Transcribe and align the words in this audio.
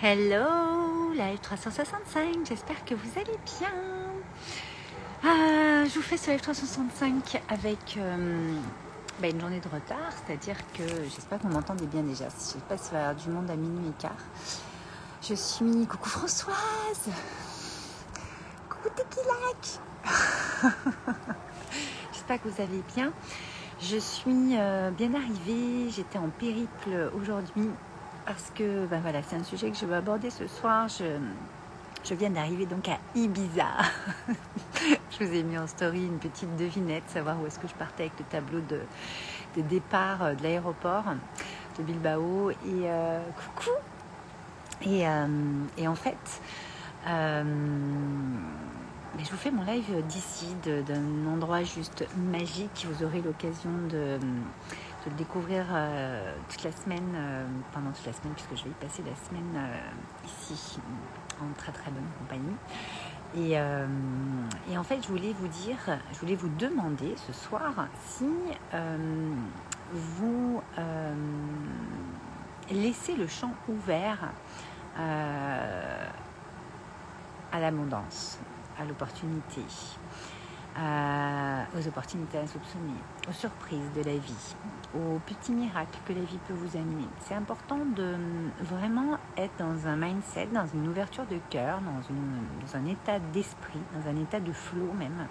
Hello, 0.00 1.12
live 1.12 1.40
365, 1.42 2.46
j'espère 2.46 2.84
que 2.84 2.94
vous 2.94 3.18
allez 3.18 3.36
bien. 3.58 3.74
Ah, 5.24 5.84
je 5.88 5.94
vous 5.96 6.02
fais 6.02 6.16
ce 6.16 6.30
live 6.30 6.40
365 6.40 7.42
avec 7.48 7.96
euh, 7.96 8.56
bah, 9.20 9.26
une 9.26 9.40
journée 9.40 9.58
de 9.58 9.66
retard, 9.66 10.12
c'est-à-dire 10.24 10.54
que 10.72 10.84
j'espère 11.02 11.38
que 11.38 11.48
vous 11.48 11.52
m'entendez 11.52 11.86
bien 11.86 12.02
déjà. 12.02 12.26
Je 12.28 12.40
sais 12.40 12.58
pas 12.68 12.78
s'il 12.78 12.92
va 12.92 13.12
du 13.12 13.28
monde 13.28 13.50
à 13.50 13.56
minuit 13.56 13.88
et 13.88 14.00
quart. 14.00 14.12
Je 15.20 15.34
suis. 15.34 15.84
Coucou 15.88 16.08
Françoise 16.10 17.10
Coucou 18.68 18.90
Tequilac 18.94 19.80
J'espère 22.12 22.40
que 22.40 22.48
vous 22.48 22.62
allez 22.62 22.84
bien. 22.94 23.12
Je 23.80 23.96
suis 23.96 24.56
euh, 24.56 24.92
bien 24.92 25.12
arrivée, 25.14 25.90
j'étais 25.90 26.18
en 26.18 26.28
périple 26.28 27.10
aujourd'hui 27.16 27.68
parce 28.28 28.52
que 28.54 28.86
ben 28.86 29.00
voilà, 29.00 29.22
c'est 29.22 29.36
un 29.36 29.42
sujet 29.42 29.70
que 29.70 29.76
je 29.78 29.86
veux 29.86 29.94
aborder 29.94 30.28
ce 30.28 30.46
soir. 30.46 30.86
Je, 30.88 32.14
viens 32.14 32.28
d'arriver 32.28 32.66
donc 32.66 32.86
à 32.88 32.98
Ibiza. 33.14 33.64
je 35.10 35.24
vous 35.24 35.34
ai 35.34 35.42
mis 35.42 35.56
en 35.56 35.66
story 35.66 36.04
une 36.04 36.18
petite 36.18 36.54
devinette, 36.56 37.04
savoir 37.08 37.40
où 37.40 37.46
est-ce 37.46 37.58
que 37.58 37.66
je 37.66 37.72
partais 37.74 38.02
avec 38.04 38.18
le 38.18 38.26
tableau 38.26 38.60
de, 38.60 38.82
départ 39.62 40.22
euh, 40.22 40.34
de 40.34 40.42
l'aéroport 40.42 41.04
de 41.78 41.82
Bilbao. 41.82 42.50
Et 42.50 42.56
euh, 42.66 43.18
coucou 43.54 43.70
et, 44.82 45.08
euh, 45.08 45.26
en 45.86 45.94
fait, 45.94 46.40
je 47.06 47.42
vous 49.30 49.36
fais 49.36 49.50
mon 49.50 49.64
live 49.64 50.04
d'ici, 50.06 50.54
d'un 50.64 51.32
endroit 51.32 51.62
juste 51.62 52.06
magique. 52.30 52.86
Vous 52.88 53.04
aurez 53.04 53.22
l'occasion 53.22 53.70
de 53.90 54.18
de 54.18 54.26
le 55.06 55.12
découvrir 55.12 55.64
euh, 55.70 56.34
toute 56.48 56.64
la 56.64 56.72
semaine, 56.72 57.14
euh, 57.14 57.46
pendant 57.72 57.92
toute 57.92 58.06
la 58.06 58.12
semaine, 58.12 58.32
puisque 58.34 58.56
je 58.56 58.64
vais 58.64 58.70
y 58.70 58.74
passer 58.74 59.02
la 59.02 59.14
semaine 59.14 59.54
euh, 59.56 59.78
ici, 60.24 60.80
en 61.40 61.52
très 61.56 61.70
très 61.72 61.90
bonne 61.90 62.08
compagnie. 62.18 62.56
Et, 63.36 63.56
et, 64.72 64.78
en 64.78 64.82
fait, 64.82 65.02
je 65.02 65.08
voulais 65.08 65.34
vous 65.38 65.48
dire, 65.48 65.76
je 66.12 66.18
voulais 66.18 66.34
vous 66.34 66.48
demander 66.48 67.14
ce 67.26 67.34
soir 67.34 67.86
si 68.02 68.24
vous 69.92 70.62
laissez 72.70 73.16
le 73.16 73.26
champ 73.26 73.52
ouvert 73.68 74.30
à 74.96 76.08
l'abondance, 77.60 78.38
à 78.80 78.86
l'opportunité, 78.86 79.60
aux 80.78 81.88
opportunités 81.88 82.38
insoupçonnées, 82.38 83.00
aux 83.28 83.32
surprises 83.32 83.90
de 83.96 84.02
la 84.02 84.16
vie, 84.16 84.54
aux 84.94 85.18
petits 85.26 85.52
miracles 85.52 85.98
que 86.06 86.12
la 86.12 86.20
vie 86.20 86.38
peut 86.46 86.54
vous 86.54 86.76
amener. 86.76 87.06
C'est 87.20 87.34
important 87.34 87.80
de 87.96 88.14
vraiment 88.60 89.18
être 89.36 89.56
dans 89.58 89.86
un 89.86 89.96
mindset, 89.96 90.46
dans 90.52 90.66
une 90.66 90.88
ouverture 90.88 91.26
de 91.26 91.38
cœur, 91.50 91.80
dans, 91.80 92.78
un 92.78 92.86
état 92.86 93.18
d'esprit, 93.32 93.80
dans 93.94 94.10
un 94.10 94.16
état 94.16 94.40
de 94.40 94.52
flow 94.52 94.92
même, 94.98 95.26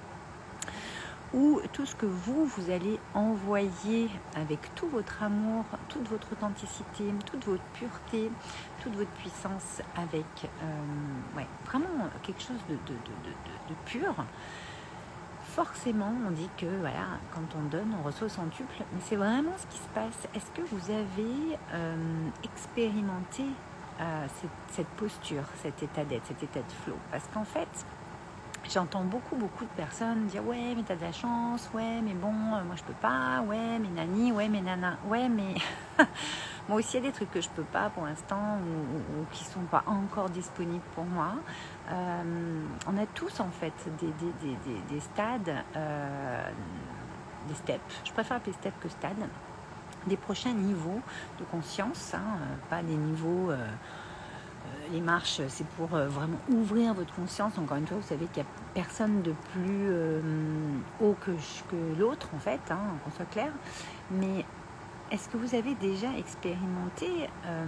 où 1.33 1.61
tout 1.73 1.85
ce 1.85 1.95
que 1.95 2.05
vous, 2.05 2.45
vous 2.45 2.69
allez 2.69 2.99
envoyer 3.13 4.09
avec 4.35 4.73
tout 4.75 4.87
votre 4.87 5.23
amour, 5.23 5.65
toute 5.89 6.07
votre 6.07 6.31
authenticité, 6.33 7.05
toute 7.25 7.45
votre 7.45 7.63
pureté, 7.73 8.31
toute 8.81 8.95
votre 8.95 9.11
puissance, 9.11 9.81
avec 9.95 10.25
euh, 10.63 11.41
vraiment 11.65 12.09
quelque 12.23 12.41
chose 12.41 12.59
de 12.69 13.73
pur, 13.85 14.15
forcément, 15.57 16.13
on 16.27 16.29
dit 16.29 16.49
que 16.55 16.67
voilà, 16.81 17.17
quand 17.33 17.57
on 17.57 17.63
donne, 17.63 17.91
on 17.99 18.05
reçoit 18.05 18.27
au 18.27 18.29
centuple, 18.29 18.75
mais 18.93 18.99
c'est 19.01 19.15
vraiment 19.15 19.53
ce 19.57 19.65
qui 19.65 19.79
se 19.79 19.87
passe. 19.87 20.27
Est-ce 20.35 20.51
que 20.51 20.61
vous 20.61 20.91
avez 20.91 21.57
euh, 21.73 21.95
expérimenté 22.43 23.41
euh, 23.99 24.27
cette, 24.69 24.87
posture, 24.89 25.41
cet 25.63 25.81
état 25.81 26.05
d'être, 26.05 26.27
cet 26.27 26.43
état 26.43 26.59
de 26.59 26.71
flow? 26.83 26.95
Parce 27.09 27.23
qu'en 27.33 27.43
fait, 27.43 27.67
j'entends 28.71 29.03
beaucoup, 29.03 29.35
beaucoup 29.35 29.63
de 29.63 29.71
personnes 29.71 30.27
dire 30.27 30.45
Ouais, 30.45 30.75
mais 30.75 30.83
t'as 30.83 30.95
de 30.95 31.01
la 31.01 31.11
chance, 31.11 31.67
ouais, 31.73 32.01
mais 32.03 32.13
bon, 32.13 32.27
euh, 32.27 32.63
moi 32.63 32.75
je 32.75 32.83
peux 32.83 32.99
pas, 33.01 33.41
ouais, 33.41 33.79
mais 33.79 33.89
nani, 33.95 34.31
ouais, 34.31 34.49
mais 34.49 34.61
nana, 34.61 34.99
ouais, 35.07 35.27
mais. 35.27 35.55
moi 36.67 36.79
aussi, 36.79 36.97
il 36.97 37.03
y 37.03 37.07
a 37.07 37.09
des 37.09 37.13
trucs 37.13 37.31
que 37.31 37.39
je 37.39 37.49
peux 37.49 37.63
pas 37.63 37.89
pour 37.89 38.03
l'instant 38.05 38.57
ou, 38.57 38.97
ou, 38.97 39.25
qui 39.31 39.43
sont 39.45 39.61
pas 39.71 39.83
encore 39.87 40.29
disponibles 40.29 40.83
pour 40.95 41.05
moi. 41.05 41.35
Euh, 41.89 42.61
on 42.87 42.97
a 42.97 43.05
tous 43.05 43.39
en 43.39 43.49
fait 43.49 43.73
des, 44.01 44.99
stades, 44.99 45.55
euh, 45.75 46.49
des 47.47 47.53
steps, 47.55 48.01
je 48.03 48.11
préfère 48.11 48.37
appeler 48.37 48.53
steps 48.53 48.75
que 48.81 48.89
stades, 48.89 49.15
des 50.07 50.17
prochains 50.17 50.53
niveaux 50.53 51.01
de 51.39 51.45
conscience, 51.45 52.13
hein, 52.13 52.39
pas 52.69 52.81
des 52.81 52.95
niveaux... 52.95 53.51
Euh, 53.51 53.67
les 54.91 55.01
marches, 55.01 55.41
c'est 55.47 55.67
pour 55.67 55.87
vraiment 55.87 56.39
ouvrir 56.49 56.93
votre 56.93 57.13
conscience. 57.13 57.57
Encore 57.57 57.77
une 57.77 57.87
fois, 57.87 57.97
vous 57.97 58.07
savez 58.07 58.25
qu'il 58.27 58.43
n'y 58.43 58.49
a 58.49 58.51
personne 58.73 59.21
de 59.21 59.33
plus 59.53 59.89
haut 61.01 61.15
que, 61.21 61.31
que 61.31 61.99
l'autre, 61.99 62.29
en 62.35 62.39
fait, 62.39 62.59
hein, 62.69 62.79
qu'on 63.03 63.11
soit 63.11 63.25
clair. 63.25 63.51
Mais 64.11 64.45
est-ce 65.11 65.29
que 65.29 65.37
vous 65.37 65.55
avez 65.55 65.73
déjà 65.75 66.07
expérimenté 66.17 67.07
euh, 67.45 67.65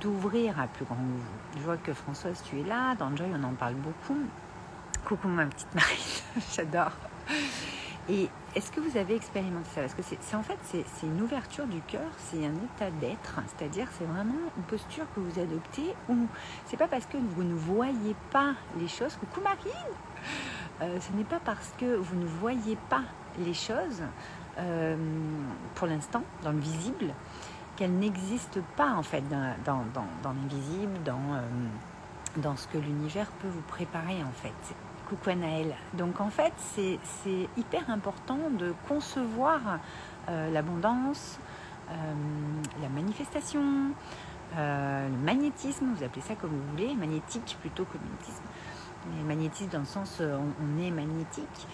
d'ouvrir 0.00 0.58
à 0.60 0.66
plus 0.66 0.84
grand 0.84 0.96
que 0.96 1.58
Je 1.58 1.62
vois 1.62 1.76
que 1.76 1.92
Françoise, 1.92 2.42
tu 2.44 2.60
es 2.60 2.64
là. 2.64 2.94
Dans 2.96 3.14
Joy, 3.16 3.28
on 3.32 3.44
en 3.44 3.54
parle 3.54 3.74
beaucoup. 3.74 4.18
Coucou 5.04 5.28
ma 5.28 5.46
petite 5.46 5.74
Marie, 5.74 6.22
j'adore. 6.56 6.92
Et 8.08 8.28
est-ce 8.56 8.72
que 8.72 8.80
vous 8.80 8.96
avez 8.96 9.14
expérimenté 9.14 9.68
ça? 9.74 9.80
Parce 9.82 9.94
que 9.94 10.02
c'est 10.02 10.34
en 10.34 10.42
fait 10.42 10.58
c'est 10.64 11.06
une 11.06 11.22
ouverture 11.22 11.66
du 11.66 11.80
cœur, 11.82 12.10
c'est 12.18 12.44
un 12.44 12.54
état 12.54 12.90
d'être, 13.00 13.40
c'est-à-dire 13.46 13.86
c'est 13.96 14.04
vraiment 14.04 14.34
une 14.56 14.62
posture 14.64 15.04
que 15.14 15.20
vous 15.20 15.38
adoptez 15.40 15.94
où 16.08 16.26
c'est 16.66 16.76
pas 16.76 16.88
parce 16.88 17.06
que 17.06 17.16
vous 17.16 17.44
ne 17.44 17.54
voyez 17.54 18.16
pas 18.30 18.54
les 18.78 18.88
choses. 18.88 19.16
Coucou 19.16 19.40
Marie, 19.40 19.70
euh, 20.82 20.98
ce 21.00 21.16
n'est 21.16 21.24
pas 21.24 21.40
parce 21.44 21.72
que 21.78 21.94
vous 21.94 22.16
ne 22.16 22.26
voyez 22.26 22.76
pas 22.88 23.02
les 23.38 23.54
choses 23.54 24.02
euh, 24.58 24.96
pour 25.74 25.86
l'instant, 25.86 26.22
dans 26.42 26.52
le 26.52 26.58
visible, 26.58 27.14
qu'elle 27.76 27.92
n'existe 27.92 28.60
pas 28.76 28.92
en 28.92 29.02
fait 29.02 29.24
dans, 29.28 29.84
l'invisible, 30.24 31.02
dans, 31.04 31.14
euh, 31.14 31.40
dans 32.36 32.56
ce 32.56 32.68
que 32.68 32.78
l'univers 32.78 33.30
peut 33.40 33.48
vous 33.48 33.62
préparer 33.62 34.22
en 34.22 34.32
fait. 34.32 34.74
Coucou 35.08 35.30
Anaël. 35.30 35.74
Donc 35.94 36.20
en 36.20 36.30
fait, 36.30 36.52
c'est 36.58 37.48
hyper 37.56 37.88
important 37.90 38.38
de 38.58 38.74
concevoir 38.88 39.60
euh, 40.28 40.50
l'abondance, 40.50 41.38
la 42.80 42.88
manifestation, 42.88 43.90
le 44.56 45.16
magnétisme, 45.22 45.92
vous 45.94 46.02
appelez 46.02 46.22
ça 46.22 46.34
comme 46.36 46.50
vous 46.50 46.70
voulez, 46.70 46.94
magnétique 46.94 47.58
plutôt 47.60 47.84
que 47.84 47.98
magnétisme. 47.98 48.44
Mais 49.10 49.22
magnétisme 49.24 49.70
dans 49.70 49.80
le 49.80 49.84
sens 49.84 50.22
on 50.22 50.82
est 50.82 50.90
magnétique. 50.90 51.66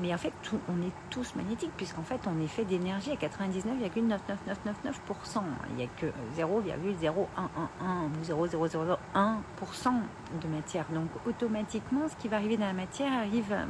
Mais 0.00 0.14
en 0.14 0.18
fait, 0.18 0.32
on 0.68 0.80
est 0.82 0.92
tous 1.10 1.34
magnétiques, 1.34 1.72
puisqu'en 1.76 2.02
fait, 2.02 2.20
on 2.26 2.40
est 2.42 2.46
fait 2.46 2.64
d'énergie 2.64 3.10
à 3.10 3.16
99,99999%. 3.16 5.42
Il 5.70 5.76
n'y 5.76 5.84
a 5.84 5.88
que 5.98 6.06
0,0111 6.38 8.32
ou 8.32 8.46
0,0001% 8.46 9.92
de 10.40 10.48
matière. 10.48 10.86
Donc, 10.92 11.10
automatiquement, 11.26 12.08
ce 12.08 12.16
qui 12.16 12.28
va 12.28 12.36
arriver 12.36 12.56
dans 12.56 12.64
la 12.66 12.72
matière 12.72 13.12
arrive 13.12 13.52
euh, 13.52 13.66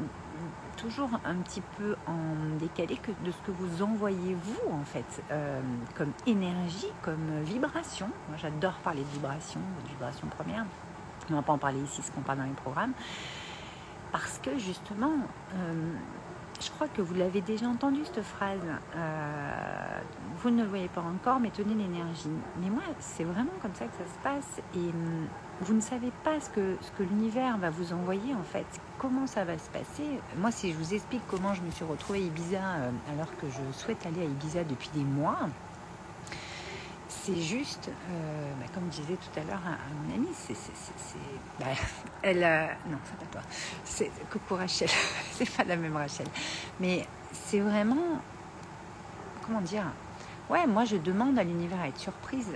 toujours 0.76 1.10
un 1.24 1.34
petit 1.36 1.62
peu 1.76 1.96
en 2.06 2.36
décalé 2.60 2.96
que 2.96 3.10
de 3.24 3.32
ce 3.32 3.38
que 3.44 3.50
vous 3.50 3.82
envoyez 3.82 4.34
vous, 4.34 4.60
en 4.72 4.84
fait, 4.84 5.24
euh, 5.32 5.60
comme 5.96 6.12
énergie, 6.26 6.92
comme 7.02 7.40
vibration. 7.42 8.08
Moi, 8.28 8.38
j'adore 8.38 8.74
parler 8.84 9.02
de 9.02 9.08
vibration, 9.08 9.58
de 9.84 9.88
vibration 9.88 10.28
première. 10.28 10.64
On 11.28 11.32
ne 11.32 11.38
va 11.38 11.42
pas 11.42 11.52
en 11.52 11.58
parler 11.58 11.80
ici, 11.80 12.00
ce 12.02 12.12
qu'on 12.12 12.20
parle 12.20 12.38
dans 12.38 12.44
les 12.44 12.50
programmes. 12.50 12.92
Parce 14.12 14.38
que 14.38 14.58
justement, 14.58 15.14
euh, 15.54 15.92
je 16.60 16.70
crois 16.70 16.86
que 16.86 17.02
vous 17.02 17.14
l'avez 17.14 17.40
déjà 17.40 17.66
entendu 17.66 18.00
cette 18.04 18.22
phrase. 18.22 18.60
Euh, 18.94 20.00
vous 20.36 20.50
ne 20.50 20.62
le 20.62 20.68
voyez 20.68 20.88
pas 20.88 21.00
encore, 21.00 21.40
mais 21.40 21.50
tenez 21.50 21.74
l'énergie. 21.74 22.30
Mais 22.60 22.70
moi, 22.70 22.82
c'est 23.00 23.24
vraiment 23.24 23.52
comme 23.60 23.74
ça 23.74 23.86
que 23.86 23.96
ça 23.96 24.04
se 24.04 24.18
passe. 24.22 24.62
Et 24.74 24.78
hum, 24.90 25.26
vous 25.62 25.74
ne 25.74 25.80
savez 25.80 26.12
pas 26.24 26.40
ce 26.40 26.50
que, 26.50 26.76
ce 26.80 26.90
que 26.92 27.02
l'univers 27.02 27.56
va 27.58 27.70
vous 27.70 27.92
envoyer 27.92 28.34
en 28.34 28.42
fait. 28.42 28.66
Comment 28.98 29.26
ça 29.26 29.44
va 29.44 29.58
se 29.58 29.70
passer? 29.70 30.20
Moi, 30.36 30.50
si 30.50 30.72
je 30.72 30.76
vous 30.76 30.94
explique 30.94 31.22
comment 31.28 31.54
je 31.54 31.62
me 31.62 31.70
suis 31.70 31.84
retrouvée 31.84 32.20
à 32.20 32.22
Ibiza 32.22 32.58
euh, 32.58 32.90
alors 33.12 33.34
que 33.38 33.46
je 33.48 33.78
souhaite 33.78 34.04
aller 34.06 34.22
à 34.22 34.24
Ibiza 34.24 34.64
depuis 34.64 34.90
des 34.94 35.04
mois, 35.04 35.38
c'est 37.24 37.40
juste, 37.40 37.88
euh, 37.88 38.52
bah, 38.58 38.66
comme 38.74 38.88
disait 38.88 39.16
tout 39.16 39.40
à 39.40 39.44
l'heure 39.44 39.60
à, 39.66 39.76
mon 39.94 40.14
amie, 40.14 40.34
c'est, 40.34 40.54
bah, 41.60 41.66
elle, 42.22 42.40
non, 42.90 42.98
c'est 43.04 43.16
pas 43.18 43.32
toi, 43.32 43.42
c'est 43.84 44.10
coucou 44.30 44.56
Rachel, 44.56 44.88
c'est 45.32 45.48
pas 45.50 45.64
la 45.64 45.76
même 45.76 45.96
Rachel, 45.96 46.26
mais 46.80 47.06
c'est 47.32 47.60
vraiment, 47.60 48.20
comment 49.44 49.60
dire, 49.60 49.84
ouais, 50.50 50.66
moi 50.66 50.84
je 50.84 50.96
demande 50.96 51.38
à 51.38 51.44
l'univers 51.44 51.80
à 51.80 51.88
être 51.88 51.98
surprise, 51.98 52.50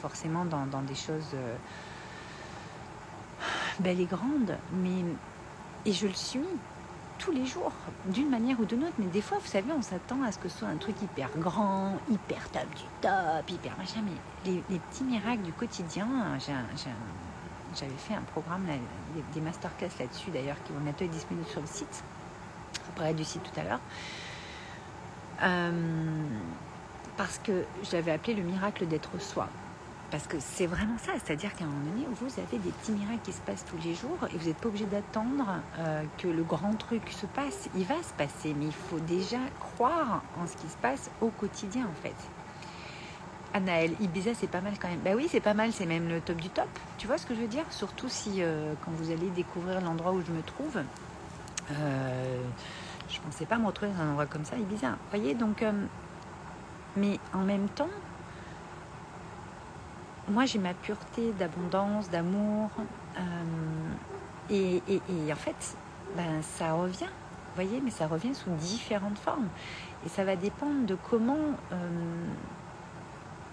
forcément 0.00 0.44
dans, 0.44 0.82
des 0.82 0.94
choses 0.94 1.30
euh, 1.34 1.56
belles 3.80 4.00
et 4.00 4.06
grandes, 4.06 4.56
mais 4.72 5.04
et 5.84 5.92
je 5.92 6.06
le 6.06 6.14
suis 6.14 6.40
tous 7.22 7.30
les 7.30 7.46
jours, 7.46 7.72
d'une 8.06 8.28
manière 8.28 8.58
ou 8.58 8.64
d'une 8.64 8.82
autre. 8.82 8.94
Mais 8.98 9.06
des 9.06 9.22
fois, 9.22 9.38
vous 9.38 9.46
savez, 9.46 9.72
on 9.72 9.80
s'attend 9.82 10.22
à 10.22 10.32
ce 10.32 10.38
que 10.38 10.48
ce 10.48 10.58
soit 10.58 10.68
un 10.68 10.76
truc 10.76 11.00
hyper 11.00 11.30
grand, 11.38 11.96
hyper 12.10 12.48
top 12.50 12.68
du 12.74 12.82
top, 13.00 13.48
hyper 13.48 13.76
machin. 13.78 14.00
Mais 14.04 14.52
les, 14.68 14.78
petits 14.78 15.04
miracles 15.04 15.42
du 15.42 15.52
quotidien, 15.52 16.06
j'avais 16.38 17.92
fait 17.96 18.14
un 18.14 18.22
programme, 18.32 18.66
des 19.32 19.40
masterclass 19.40 19.90
là-dessus 20.00 20.30
d'ailleurs, 20.30 20.56
qui 20.64 20.72
vont 20.72 20.84
être 20.88 21.08
disponibles 21.10 21.48
sur 21.48 21.60
le 21.60 21.66
site. 21.66 22.02
On 22.88 22.98
parler 22.98 23.14
du 23.14 23.24
site 23.24 23.42
tout 23.42 23.60
à 23.60 23.64
l'heure. 23.64 23.80
Euh, 25.44 26.28
parce 27.16 27.38
que 27.38 27.64
je 27.84 27.92
l'avais 27.92 28.12
appelé 28.12 28.34
le 28.34 28.42
miracle 28.42 28.86
d'être 28.86 29.20
soi. 29.20 29.48
Parce 30.12 30.26
que 30.26 30.36
c'est 30.38 30.66
vraiment 30.66 30.98
ça, 30.98 31.12
c'est-à-dire 31.14 31.54
qu'à 31.54 31.64
un 31.64 31.68
moment 31.68 31.90
donné, 31.90 32.06
vous 32.20 32.26
avez 32.38 32.58
des 32.58 32.70
petits 32.70 32.92
miracles 32.92 33.22
qui 33.24 33.32
se 33.32 33.40
passent 33.40 33.64
tous 33.64 33.78
les 33.82 33.94
jours 33.94 34.18
et 34.32 34.36
vous 34.36 34.46
n'êtes 34.46 34.58
pas 34.58 34.68
obligé 34.68 34.84
d'attendre 34.84 35.46
euh, 35.78 36.02
que 36.18 36.28
le 36.28 36.42
grand 36.42 36.74
truc 36.74 37.08
se 37.08 37.24
passe. 37.24 37.70
Il 37.74 37.84
va 37.84 37.94
se 38.02 38.12
passer, 38.12 38.54
mais 38.54 38.66
il 38.66 38.74
faut 38.74 38.98
déjà 39.00 39.38
croire 39.58 40.22
en 40.38 40.46
ce 40.46 40.54
qui 40.58 40.68
se 40.68 40.76
passe 40.76 41.10
au 41.22 41.28
quotidien 41.28 41.86
en 41.86 42.02
fait. 42.02 42.14
Anaël, 43.54 43.92
Ibiza 44.00 44.34
c'est 44.34 44.50
pas 44.50 44.60
mal 44.60 44.74
quand 44.78 44.88
même. 44.88 45.00
Bah 45.00 45.12
oui, 45.16 45.28
c'est 45.30 45.40
pas 45.40 45.54
mal, 45.54 45.72
c'est 45.72 45.86
même 45.86 46.08
le 46.08 46.20
top 46.20 46.36
du 46.36 46.50
top. 46.50 46.68
Tu 46.98 47.06
vois 47.06 47.16
ce 47.16 47.24
que 47.24 47.34
je 47.34 47.40
veux 47.40 47.48
dire? 47.48 47.64
Surtout 47.70 48.10
si 48.10 48.42
euh, 48.42 48.74
quand 48.84 48.90
vous 48.90 49.10
allez 49.10 49.30
découvrir 49.30 49.80
l'endroit 49.80 50.12
où 50.12 50.20
je 50.20 50.30
me 50.30 50.42
trouve, 50.42 50.82
euh, 51.70 52.42
je 53.08 53.18
pensais 53.20 53.46
pas 53.46 53.56
me 53.56 53.66
retrouver 53.66 53.92
dans 53.92 54.02
un 54.02 54.08
endroit 54.10 54.26
comme 54.26 54.44
ça, 54.44 54.58
Ibiza. 54.58 54.90
Vous 54.90 55.18
voyez, 55.18 55.34
donc, 55.34 55.62
euh, 55.62 55.72
mais 56.96 57.18
en 57.32 57.44
même 57.44 57.70
temps, 57.70 57.88
moi 60.28 60.46
j'ai 60.46 60.58
ma 60.58 60.74
pureté 60.74 61.32
d'abondance, 61.32 62.10
d'amour. 62.10 62.70
Euh, 63.18 63.22
et, 64.50 64.82
en 65.32 65.36
fait, 65.36 65.76
ben, 66.16 66.42
ça 66.42 66.72
revient, 66.72 67.06
vous 67.06 67.54
voyez, 67.54 67.80
mais 67.80 67.90
ça 67.90 68.06
revient 68.06 68.34
sous 68.34 68.50
différentes 68.50 69.18
formes. 69.18 69.48
Et 70.04 70.08
ça 70.08 70.24
va 70.24 70.36
dépendre 70.36 70.84
de 70.84 70.96
comment, 71.10 71.56
euh, 71.72 72.26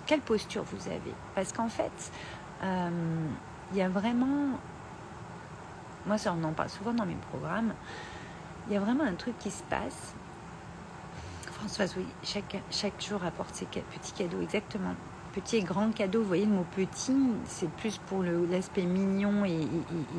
quelle 0.05 0.21
posture 0.21 0.63
vous 0.63 0.87
avez. 0.87 1.13
Parce 1.35 1.53
qu'en 1.53 1.69
fait, 1.69 2.11
euh, 2.63 3.27
il 3.71 3.77
y 3.77 3.81
a 3.81 3.89
vraiment, 3.89 4.57
moi 6.05 6.17
ça 6.17 6.35
on 6.37 6.43
en 6.43 6.53
parle 6.53 6.69
souvent 6.69 6.93
dans 6.93 7.05
mes 7.05 7.17
programmes, 7.29 7.73
il 8.67 8.73
y 8.73 8.77
a 8.77 8.79
vraiment 8.79 9.03
un 9.03 9.13
truc 9.13 9.37
qui 9.37 9.51
se 9.51 9.63
passe. 9.63 10.15
Françoise, 11.51 11.93
oui, 11.97 12.05
chaque, 12.23 12.61
chaque 12.71 13.01
jour 13.01 13.23
apporte 13.23 13.53
ses 13.53 13.65
petits 13.65 14.13
cadeaux, 14.13 14.41
exactement 14.41 14.95
petit 15.33 15.57
et 15.57 15.61
grand 15.61 15.93
cadeau. 15.93 16.21
Vous 16.21 16.27
voyez, 16.27 16.45
le 16.45 16.51
mot 16.51 16.65
petit, 16.75 17.15
c'est 17.45 17.69
plus 17.69 17.97
pour 17.97 18.23
l'aspect 18.23 18.83
mignon 18.83 19.45
et, 19.45 19.59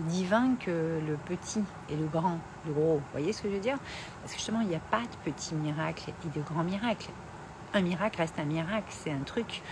divin 0.09 0.55
que 0.59 1.01
le 1.07 1.17
petit 1.27 1.62
et 1.89 1.97
le 1.97 2.07
grand, 2.07 2.39
le 2.67 2.73
gros. 2.73 2.97
Vous 2.97 3.03
voyez 3.12 3.33
ce 3.33 3.43
que 3.43 3.49
je 3.49 3.55
veux 3.55 3.61
dire? 3.61 3.79
Parce 4.21 4.33
que 4.33 4.39
justement, 4.39 4.61
il 4.61 4.69
n'y 4.69 4.75
a 4.75 4.81
pas 4.81 5.03
de 5.03 5.31
petit 5.31 5.55
miracle 5.55 6.11
et 6.11 6.39
de 6.39 6.43
grand 6.43 6.65
miracle. 6.65 7.11
Un 7.75 7.83
miracle 7.83 8.19
reste 8.19 8.39
un 8.39 8.45
miracle. 8.45 8.89
C'est 8.91 9.12
un 9.12 9.23
truc 9.25 9.62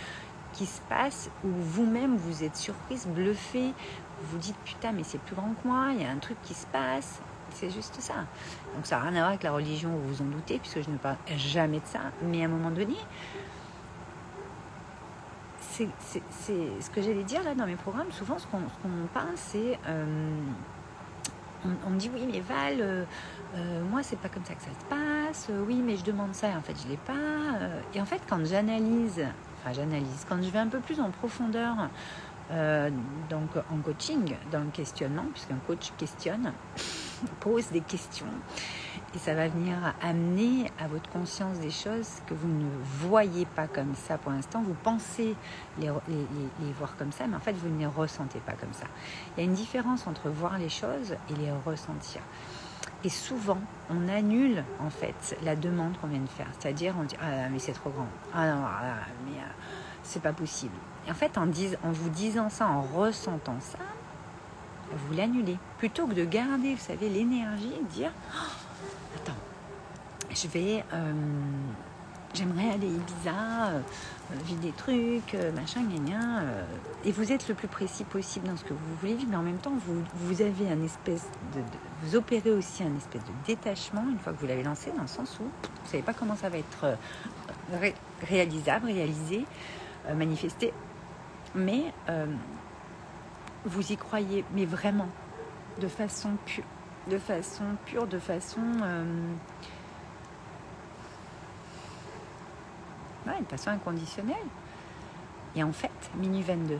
qui 0.52 0.66
se 0.66 0.80
passe 0.88 1.30
où 1.44 1.48
vous-même 1.48 2.16
vous 2.16 2.44
êtes 2.44 2.56
surprise, 2.56 3.06
bluffé. 3.06 3.72
Vous 4.20 4.32
vous 4.32 4.38
dites 4.38 4.56
putain, 4.64 4.92
mais 4.92 5.04
c'est 5.04 5.20
plus 5.20 5.36
grand 5.36 5.54
que 5.62 5.66
moi. 5.66 5.88
Il 5.92 6.02
y 6.02 6.04
a 6.04 6.10
un 6.10 6.18
truc 6.18 6.36
qui 6.42 6.54
se 6.54 6.66
passe. 6.66 7.20
C'est 7.54 7.70
juste 7.70 8.00
ça. 8.00 8.14
Donc 8.74 8.84
ça 8.84 8.96
n'a 8.96 9.02
rien 9.02 9.12
à 9.12 9.18
voir 9.18 9.28
avec 9.28 9.42
la 9.42 9.52
religion, 9.52 9.90
vous 9.90 10.14
vous 10.14 10.22
en 10.22 10.26
doutez, 10.26 10.58
puisque 10.58 10.82
je 10.82 10.90
ne 10.90 10.98
parle 10.98 11.16
jamais 11.36 11.80
de 11.80 11.86
ça. 11.86 12.00
Mais 12.22 12.42
à 12.42 12.44
un 12.44 12.48
moment 12.48 12.70
donné, 12.70 12.96
c'est 16.00 16.22
ce 16.80 16.90
que 16.90 17.02
j'allais 17.02 17.24
dire 17.24 17.42
là 17.42 17.54
dans 17.54 17.66
mes 17.66 17.76
programmes. 17.76 18.10
Souvent, 18.12 18.38
ce 18.38 18.46
qu'on 18.46 18.60
pense, 19.12 19.24
c'est. 19.36 19.78
Euh, 19.88 20.40
on, 21.86 21.90
me 21.90 21.98
dit 21.98 22.10
oui, 22.12 22.24
mais 22.30 22.40
Val, 22.40 22.76
euh, 22.80 23.04
euh, 23.56 23.82
moi, 23.84 24.02
c'est 24.02 24.18
pas 24.18 24.28
comme 24.28 24.44
ça 24.44 24.54
que 24.54 24.62
ça 24.62 24.70
se 24.70 24.84
passe. 24.86 25.50
oui, 25.66 25.82
mais 25.84 25.96
je 25.96 26.04
demande 26.04 26.34
ça 26.34 26.48
et 26.48 26.54
en 26.54 26.62
fait, 26.62 26.74
je 26.82 26.88
l'ai 26.88 26.96
pas. 26.96 27.12
et 27.94 28.00
en 28.00 28.04
fait, 28.04 28.22
quand 28.28 28.44
j'analyse, 28.44 29.24
enfin, 29.58 29.72
j'analyse, 29.72 30.24
quand 30.28 30.42
je 30.42 30.50
vais 30.50 30.58
un 30.58 30.68
peu 30.68 30.80
plus 30.80 31.00
en 31.00 31.10
profondeur, 31.10 31.74
donc 33.28 33.50
en 33.70 33.78
coaching, 33.78 34.36
dans 34.52 34.60
le 34.60 34.70
questionnement, 34.70 35.26
puisqu'un 35.32 35.58
coach 35.66 35.92
questionne, 35.98 36.52
pose 37.40 37.68
des 37.70 37.80
questions 37.80 38.26
et 39.14 39.18
ça 39.18 39.34
va 39.34 39.48
venir 39.48 39.76
amener 40.02 40.70
à 40.78 40.86
votre 40.86 41.08
conscience 41.10 41.58
des 41.60 41.70
choses 41.70 42.08
que 42.26 42.34
vous 42.34 42.48
ne 42.48 42.68
voyez 43.08 43.46
pas 43.46 43.66
comme 43.66 43.94
ça 43.94 44.18
pour 44.18 44.32
l'instant. 44.32 44.62
Vous 44.62 44.76
pensez 44.82 45.34
les, 45.78 45.90
voir 46.78 46.94
comme 46.96 47.12
ça, 47.12 47.26
mais 47.26 47.36
en 47.36 47.40
fait, 47.40 47.52
vous 47.52 47.68
ne 47.68 47.78
les 47.78 47.86
ressentez 47.86 48.40
pas 48.40 48.52
comme 48.52 48.72
ça. 48.72 48.86
Il 49.36 49.40
y 49.40 49.46
a 49.46 49.48
une 49.48 49.54
différence 49.54 50.06
entre 50.06 50.28
voir 50.28 50.58
les 50.58 50.68
choses 50.68 51.14
et 51.30 51.34
les 51.34 51.50
ressentir. 51.64 52.20
Et 53.04 53.08
souvent, 53.08 53.60
on 53.90 54.08
annule 54.08 54.64
en 54.80 54.90
fait 54.90 55.38
la 55.42 55.56
demande 55.56 55.96
qu'on 55.98 56.08
vient 56.08 56.20
de 56.20 56.28
faire. 56.28 56.48
C'est-à-dire, 56.58 56.94
on 57.00 57.04
dit 57.04 57.16
Ah, 57.20 57.48
mais 57.50 57.60
c'est 57.60 57.72
trop 57.72 57.90
grand. 57.90 58.08
Ah 58.34 58.46
non, 58.48 58.62
ah, 58.66 58.94
mais 59.24 59.38
euh, 59.38 59.46
c'est 60.02 60.20
pas 60.20 60.32
possible. 60.32 60.74
Et 61.06 61.10
en 61.10 61.14
fait, 61.14 61.38
en, 61.38 61.44
en 61.44 61.92
vous 61.92 62.10
disant 62.10 62.50
ça, 62.50 62.66
en 62.66 62.82
ressentant 62.82 63.56
ça, 63.60 63.78
vous 64.92 65.14
l'annulez. 65.14 65.56
Plutôt 65.78 66.06
que 66.06 66.14
de 66.14 66.24
garder, 66.24 66.74
vous 66.74 66.80
savez, 66.80 67.08
l'énergie 67.08 67.72
et 67.78 67.82
de 67.82 67.88
dire 67.88 68.12
attends, 69.16 69.36
je 70.30 70.48
vais, 70.48 70.84
euh, 70.92 71.12
j'aimerais 72.34 72.70
aller 72.70 72.88
Ibiza, 72.88 73.68
euh, 73.68 73.80
vivre 74.44 74.60
des 74.60 74.72
trucs, 74.72 75.34
euh, 75.34 75.52
machin, 75.52 75.82
gna, 75.82 76.42
et 77.04 77.12
vous 77.12 77.32
êtes 77.32 77.48
le 77.48 77.54
plus 77.54 77.68
précis 77.68 78.04
possible 78.04 78.46
dans 78.46 78.56
ce 78.56 78.64
que 78.64 78.74
vous 78.74 78.94
voulez 79.00 79.14
vivre, 79.14 79.30
mais 79.30 79.36
en 79.36 79.42
même 79.42 79.58
temps, 79.58 79.74
vous, 79.86 80.02
vous 80.14 80.42
avez 80.42 80.70
un 80.70 80.82
espèce 80.82 81.26
de, 81.54 81.60
vous 82.02 82.16
opérez 82.16 82.50
aussi 82.50 82.82
un 82.82 82.96
espèce 82.96 83.22
de 83.24 83.32
détachement 83.46 84.04
une 84.10 84.18
fois 84.18 84.32
que 84.32 84.38
vous 84.38 84.46
l'avez 84.46 84.62
lancé, 84.62 84.90
dans 84.94 85.02
le 85.02 85.08
sens 85.08 85.38
où 85.40 85.44
vous 85.44 85.84
ne 85.84 85.88
savez 85.88 86.02
pas 86.02 86.14
comment 86.14 86.36
ça 86.36 86.48
va 86.48 86.58
être 86.58 86.96
réalisable, 88.22 88.86
réalisé, 88.86 89.44
manifesté, 90.14 90.72
mais 91.54 91.92
vous 93.64 93.92
y 93.92 93.96
croyez, 93.96 94.44
mais 94.54 94.64
vraiment, 94.64 95.08
de 95.80 95.88
façon 95.88 96.30
pure 96.44 96.64
de 97.08 97.18
façon 97.18 97.64
pure, 97.86 98.06
de 98.06 98.18
façon... 98.18 98.60
Euh, 98.82 99.04
façon 103.48 103.70
inconditionnelle. 103.70 104.36
Et 105.56 105.62
en 105.62 105.72
fait, 105.72 105.90
minuit 106.16 106.42
22. 106.42 106.78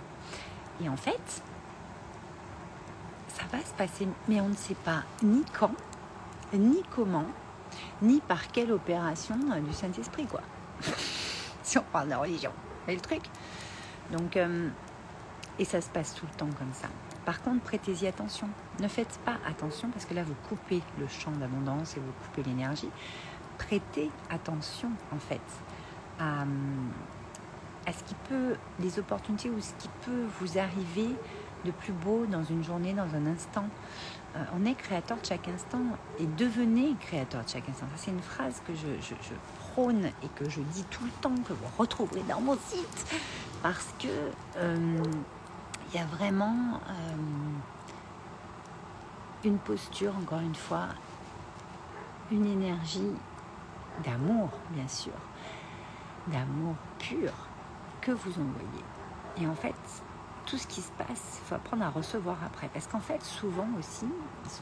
Et 0.83 0.89
en 0.89 0.97
fait, 0.97 1.43
ça 3.29 3.43
va 3.51 3.59
se 3.61 3.73
passer, 3.75 4.07
mais 4.29 4.41
on 4.41 4.49
ne 4.49 4.55
sait 4.55 4.75
pas 4.75 5.03
ni 5.23 5.45
quand, 5.59 5.73
ni 6.53 6.83
comment, 6.95 7.27
ni 8.03 8.21
par 8.21 8.49
quelle 8.49 8.73
opération 8.73 9.37
du 9.37 9.73
Saint-Esprit, 9.73 10.27
quoi. 10.27 10.43
si 11.63 11.79
on 11.79 11.83
parle 11.83 12.11
de 12.11 12.15
religion. 12.15 12.53
C'est 12.87 12.95
le 12.95 13.01
truc? 13.01 13.23
Donc, 14.13 14.37
euh, 14.37 14.69
et 15.59 15.65
ça 15.65 15.81
se 15.81 15.89
passe 15.91 16.15
tout 16.15 16.27
le 16.27 16.37
temps 16.37 16.51
comme 16.59 16.73
ça. 16.73 16.89
Par 17.29 17.43
contre, 17.43 17.61
prêtez-y 17.61 18.07
attention. 18.07 18.49
Ne 18.81 18.89
faites 18.89 19.21
pas 19.23 19.37
attention 19.47 19.91
parce 19.91 20.07
que 20.07 20.15
là, 20.15 20.23
vous 20.23 20.35
coupez 20.49 20.81
le 20.99 21.07
champ 21.09 21.31
d'abondance 21.33 21.95
et 21.99 22.01
vous 22.01 22.13
coupez 22.25 22.43
l'énergie. 22.49 22.89
Prêtez 23.59 24.11
attention, 24.31 24.89
en 25.15 25.19
fait, 25.19 25.43
à, 26.19 26.47
ce 27.93 28.03
qui 28.05 28.15
peut, 28.31 28.57
les 28.81 28.99
opportunités 28.99 29.51
ou 29.51 29.61
ce 29.61 29.75
qui 29.79 29.91
peut 30.07 30.25
vous 30.41 30.59
arriver 30.59 31.11
de 31.67 31.71
plus 31.71 31.93
beau 31.93 32.25
dans 32.25 32.45
une 32.45 32.65
journée, 32.65 32.95
dans 32.95 33.15
un 33.15 33.27
instant. 33.27 33.67
Euh, 34.35 34.45
on 34.59 34.65
est 34.65 34.75
créateur 34.75 35.19
de 35.19 35.27
chaque 35.27 35.49
instant 35.49 35.83
et 36.19 36.25
devenez 36.25 36.95
créateur 36.99 37.45
de 37.45 37.49
chaque 37.51 37.69
instant. 37.69 37.85
C'est 37.97 38.11
une 38.11 38.23
phrase 38.23 38.63
que 38.67 38.73
je, 38.75 39.35
prône 39.75 40.07
et 40.23 40.29
que 40.35 40.49
je 40.49 40.63
dis 40.63 40.85
tout 40.85 41.05
le 41.05 41.11
temps, 41.21 41.35
que 41.47 41.53
vous 41.53 41.69
retrouverez 41.77 42.23
dans 42.27 42.41
mon 42.41 42.55
site, 42.55 43.07
parce 43.63 43.93
que 43.99 44.09
euh, 44.57 45.03
il 45.89 45.97
y 45.99 46.03
a 46.03 46.07
vraiment 46.07 46.81
euh, 46.89 47.17
une 49.45 49.59
posture, 49.59 50.13
encore 50.17 50.41
une 50.41 50.55
fois, 50.55 50.89
une 52.31 52.47
énergie 52.47 53.13
d'amour, 54.05 54.51
bien 54.71 54.89
sûr, 54.89 55.13
d'amour 56.27 56.75
pur 56.99 57.33
que 58.01 58.13
vous 58.13 58.33
envoyez. 58.33 58.85
Et 59.41 59.47
en 59.47 59.55
fait, 59.55 59.75
tout 60.45 60.59
ce 60.59 60.67
qui 60.67 60.81
se 60.81 60.91
passe, 60.93 61.41
il 61.41 61.47
faut 61.47 61.55
apprendre 61.55 61.85
à 61.85 61.91
recevoir 61.91 62.37
après. 62.45 62.69
Parce 62.73 62.87
qu'en 62.87 63.01
fait, 63.01 63.23
souvent 63.23 63.69
aussi, 63.79 64.07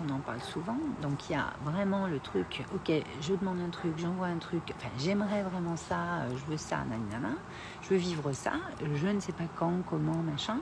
on 0.05 0.13
en 0.13 0.19
parle 0.19 0.43
souvent, 0.43 0.79
donc 1.01 1.29
il 1.29 1.33
y 1.33 1.37
a 1.37 1.53
vraiment 1.65 2.07
le 2.07 2.21
truc, 2.21 2.65
ok, 2.75 2.93
je 3.21 3.35
demande 3.35 3.61
un 3.61 3.71
truc, 3.71 3.93
j'envoie 3.97 4.27
un 4.27 4.39
truc, 4.39 4.63
enfin 4.77 4.89
j'aimerais 4.99 5.43
vraiment 5.43 5.77
ça, 5.77 6.23
euh, 6.23 6.37
je 6.37 6.51
veux 6.51 6.57
ça, 6.57 6.79
nanana, 6.79 7.35
je 7.83 7.91
veux 7.91 7.97
vivre 7.97 8.33
ça, 8.33 8.53
je 8.81 9.07
ne 9.07 9.21
sais 9.21 9.33
pas 9.33 9.45
quand, 9.57 9.83
comment, 9.89 10.23
machin 10.23 10.59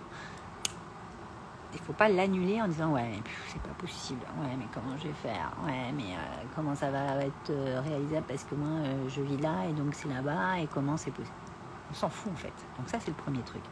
il 1.75 1.81
faut 1.81 1.93
pas 1.93 2.09
l'annuler 2.09 2.61
en 2.63 2.69
disant 2.69 2.93
ouais 2.93 3.13
c'est 3.49 3.61
pas 3.61 3.75
possible. 3.79 4.21
Ouais 4.41 4.55
mais 4.59 4.67
comment 4.73 4.97
je 4.97 5.09
vais 5.09 5.15
faire? 5.15 5.53
Ouais 5.65 5.93
mais 5.97 6.15
euh, 6.15 6.45
comment 6.55 6.75
ça 6.75 6.91
va 6.91 7.17
être 7.25 7.51
euh, 7.51 7.81
réalisable? 7.81 8.25
Parce 8.27 8.45
que 8.45 8.55
moi 8.55 8.69
euh, 8.69 9.09
je 9.09 9.21
vis 9.23 9.39
là 9.39 9.67
et 9.69 9.73
donc 9.73 9.95
c'est 9.95 10.09
là-bas 10.09 10.61
et 10.61 10.67
comment 10.69 10.97
c'est 10.97 11.11
possible 11.11 11.37
on 11.91 11.95
s'en 11.95 12.09
fout 12.09 12.33
en 12.33 12.37
fait. 12.37 12.55
Donc 12.79 12.89
ça 12.89 12.99
c'est 13.01 13.11
le 13.11 13.17
premier 13.17 13.41
truc. 13.41 13.63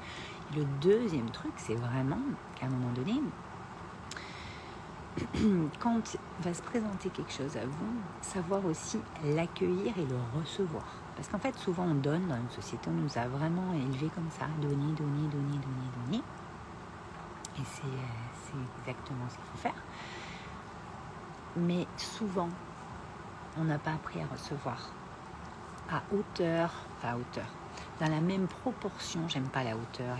Le 0.55 0.65
deuxième 0.81 1.31
truc 1.31 1.53
c'est 1.57 1.75
vraiment 1.75 2.21
qu'à 2.57 2.67
un 2.67 2.71
moment 2.71 2.93
donné 2.93 3.21
quand 5.79 6.17
va 6.41 6.55
se 6.55 6.63
présenter 6.63 7.11
quelque 7.11 7.33
chose 7.33 7.57
à 7.57 7.67
vous, 7.67 7.95
savoir 8.23 8.65
aussi 8.65 8.99
l'accueillir 9.25 9.93
et 9.99 10.07
le 10.07 10.17
recevoir. 10.39 10.87
Parce 11.17 11.29
qu'en 11.29 11.39
fait, 11.39 11.55
souvent 11.59 11.85
on 11.85 11.95
donne 11.95 12.27
dans 12.29 12.37
une 12.37 12.51
société, 12.51 12.89
on 12.89 12.95
nous 12.95 13.19
a 13.19 13.29
vraiment 13.29 13.75
élevés 13.75 14.11
comme 14.15 14.31
ça, 14.31 14.47
donner, 14.61 14.75
donner, 14.75 15.29
donner, 15.29 15.59
donner, 15.59 15.91
donner. 16.07 16.23
Et 17.59 17.65
c'est 17.65 18.57
exactement 18.81 19.29
ce 19.29 19.37
qu'il 19.37 19.45
faut 19.45 19.59
faire. 19.59 19.83
Mais 21.57 21.87
souvent, 21.97 22.49
on 23.59 23.65
n'a 23.65 23.79
pas 23.79 23.93
appris 23.93 24.21
à 24.21 24.27
recevoir 24.27 24.91
à 25.91 26.03
hauteur, 26.15 26.71
enfin 26.97 27.09
à 27.09 27.17
hauteur, 27.17 27.45
dans 28.01 28.09
la 28.09 28.21
même 28.21 28.47
proportion, 28.47 29.29
j'aime 29.29 29.49
pas 29.49 29.63
la 29.63 29.77
hauteur, 29.77 30.17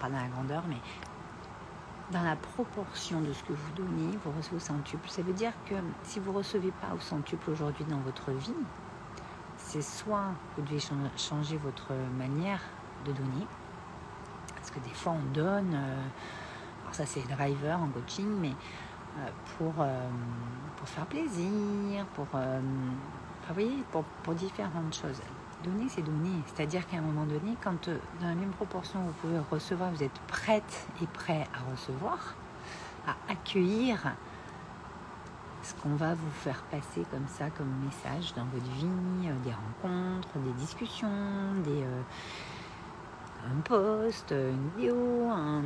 pas 0.00 0.08
dans 0.08 0.16
la 0.16 0.28
grandeur, 0.28 0.64
mais 0.68 0.78
dans 2.10 2.22
la 2.22 2.36
proportion 2.36 3.20
de 3.20 3.32
ce 3.32 3.42
que 3.44 3.52
vous 3.52 3.72
donnez, 3.76 4.16
vous 4.24 4.32
recevez 4.36 4.56
au 4.56 4.60
centuple. 4.60 5.08
Ça 5.08 5.22
veut 5.22 5.32
dire 5.32 5.52
que 5.66 5.74
si 6.02 6.18
vous 6.18 6.32
ne 6.32 6.38
recevez 6.38 6.72
pas 6.72 6.94
au 6.94 7.00
centuple 7.00 7.50
aujourd'hui 7.50 7.84
dans 7.84 8.00
votre 8.00 8.30
vie, 8.32 8.54
c'est 9.56 9.82
soit 9.82 10.32
vous 10.56 10.62
devez 10.64 10.80
changer 11.16 11.56
votre 11.56 11.92
manière 12.18 12.60
de 13.06 13.12
donner, 13.12 13.46
que 14.74 14.80
des 14.80 14.94
fois 14.94 15.12
on 15.12 15.32
donne, 15.32 15.74
euh, 15.74 16.02
alors 16.82 16.94
ça 16.94 17.06
c'est 17.06 17.26
driver 17.28 17.80
en 17.80 17.88
coaching, 17.88 18.28
mais 18.40 18.52
euh, 19.18 19.28
pour, 19.56 19.74
euh, 19.78 20.08
pour 20.76 20.88
faire 20.88 21.06
plaisir, 21.06 22.04
pour, 22.14 22.26
vous 22.26 23.54
voyez, 23.54 23.84
pour, 23.92 24.04
pour 24.22 24.34
différentes 24.34 24.94
choses. 24.94 25.20
Donner, 25.62 25.86
c'est 25.88 26.02
donner. 26.02 26.42
C'est-à-dire 26.46 26.86
qu'à 26.86 26.98
un 26.98 27.00
moment 27.00 27.24
donné, 27.24 27.56
quand 27.62 27.88
dans 28.20 28.28
la 28.28 28.34
même 28.34 28.50
proportion 28.50 29.00
vous 29.00 29.12
pouvez 29.12 29.38
recevoir, 29.50 29.90
vous 29.92 30.02
êtes 30.02 30.18
prête 30.26 30.86
et 31.02 31.06
prêt 31.06 31.46
à 31.54 31.70
recevoir, 31.70 32.34
à 33.06 33.32
accueillir 33.32 34.12
ce 35.62 35.72
qu'on 35.76 35.94
va 35.94 36.12
vous 36.12 36.30
faire 36.30 36.62
passer 36.64 37.06
comme 37.10 37.26
ça, 37.28 37.48
comme 37.48 37.72
message 37.82 38.34
dans 38.34 38.44
votre 38.44 38.70
vie, 38.72 39.30
des 39.42 39.52
rencontres, 39.54 40.38
des 40.38 40.52
discussions, 40.52 41.08
des, 41.64 41.84
un 43.50 43.60
post, 43.62 44.30
une 44.32 44.70
vidéo, 44.76 45.28
un, 45.30 45.62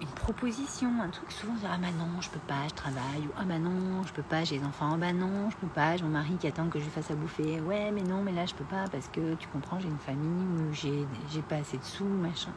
une 0.00 0.08
proposition, 0.08 0.90
un 1.02 1.08
truc, 1.08 1.30
souvent 1.32 1.52
on 1.54 1.56
dit 1.56 1.66
Ah 1.66 1.78
bah 1.80 1.88
non, 1.98 2.20
je 2.20 2.30
peux 2.30 2.40
pas, 2.40 2.68
je 2.68 2.74
travaille, 2.74 3.26
ou 3.26 3.30
Ah 3.38 3.44
bah 3.44 3.58
non, 3.58 4.02
je 4.04 4.12
peux 4.12 4.22
pas, 4.22 4.44
j'ai 4.44 4.58
des 4.58 4.64
enfants, 4.64 4.92
ah 4.94 4.96
bah 4.96 5.12
non, 5.12 5.50
je 5.50 5.56
peux 5.56 5.66
pas, 5.66 5.96
j'ai 5.96 6.04
mon 6.04 6.10
mari 6.10 6.36
qui 6.38 6.46
attend 6.46 6.68
que 6.68 6.78
je 6.78 6.84
lui 6.84 6.90
fasse 6.90 7.10
à 7.10 7.14
bouffer, 7.14 7.60
ouais, 7.60 7.90
mais 7.90 8.02
non, 8.02 8.22
mais 8.22 8.32
là 8.32 8.46
je 8.46 8.54
peux 8.54 8.64
pas 8.64 8.84
parce 8.90 9.08
que 9.08 9.34
tu 9.34 9.48
comprends, 9.48 9.80
j'ai 9.80 9.88
une 9.88 9.98
famille 9.98 10.46
ou 10.46 10.72
j'ai, 10.72 11.06
j'ai 11.30 11.42
pas 11.42 11.56
assez 11.56 11.78
de 11.78 11.84
sous, 11.84 12.04
machin. 12.04 12.52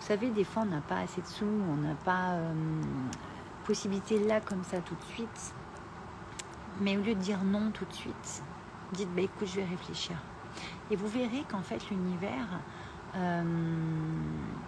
Vous 0.00 0.06
savez, 0.06 0.30
des 0.30 0.44
fois 0.44 0.62
on 0.62 0.70
n'a 0.70 0.80
pas 0.80 0.98
assez 0.98 1.20
de 1.20 1.26
sous, 1.26 1.44
on 1.44 1.76
n'a 1.76 1.94
pas 1.94 2.32
euh, 2.32 2.54
possibilité 3.64 4.18
là 4.26 4.40
comme 4.40 4.64
ça 4.64 4.78
tout 4.80 4.94
de 4.94 5.04
suite, 5.12 5.54
mais 6.80 6.96
au 6.96 7.02
lieu 7.02 7.14
de 7.14 7.20
dire 7.20 7.42
non 7.44 7.70
tout 7.70 7.84
de 7.84 7.92
suite, 7.92 8.42
dites 8.92 9.14
Bah 9.14 9.22
écoute, 9.22 9.48
je 9.48 9.56
vais 9.56 9.66
réfléchir. 9.66 10.16
Et 10.90 10.96
vous 10.96 11.08
verrez 11.08 11.44
qu'en 11.48 11.62
fait 11.62 11.88
l'univers. 11.90 12.48
Euh, 13.16 13.42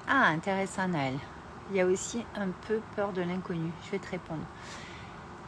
ah, 0.08 0.26
intéressant, 0.28 0.88
Naël 0.88 1.18
il 1.70 1.76
y 1.76 1.80
a 1.80 1.86
aussi 1.86 2.24
un 2.34 2.48
peu 2.66 2.80
peur 2.96 3.12
de 3.12 3.22
l'inconnu. 3.22 3.70
Je 3.84 3.90
vais 3.92 3.98
te 3.98 4.10
répondre. 4.10 4.44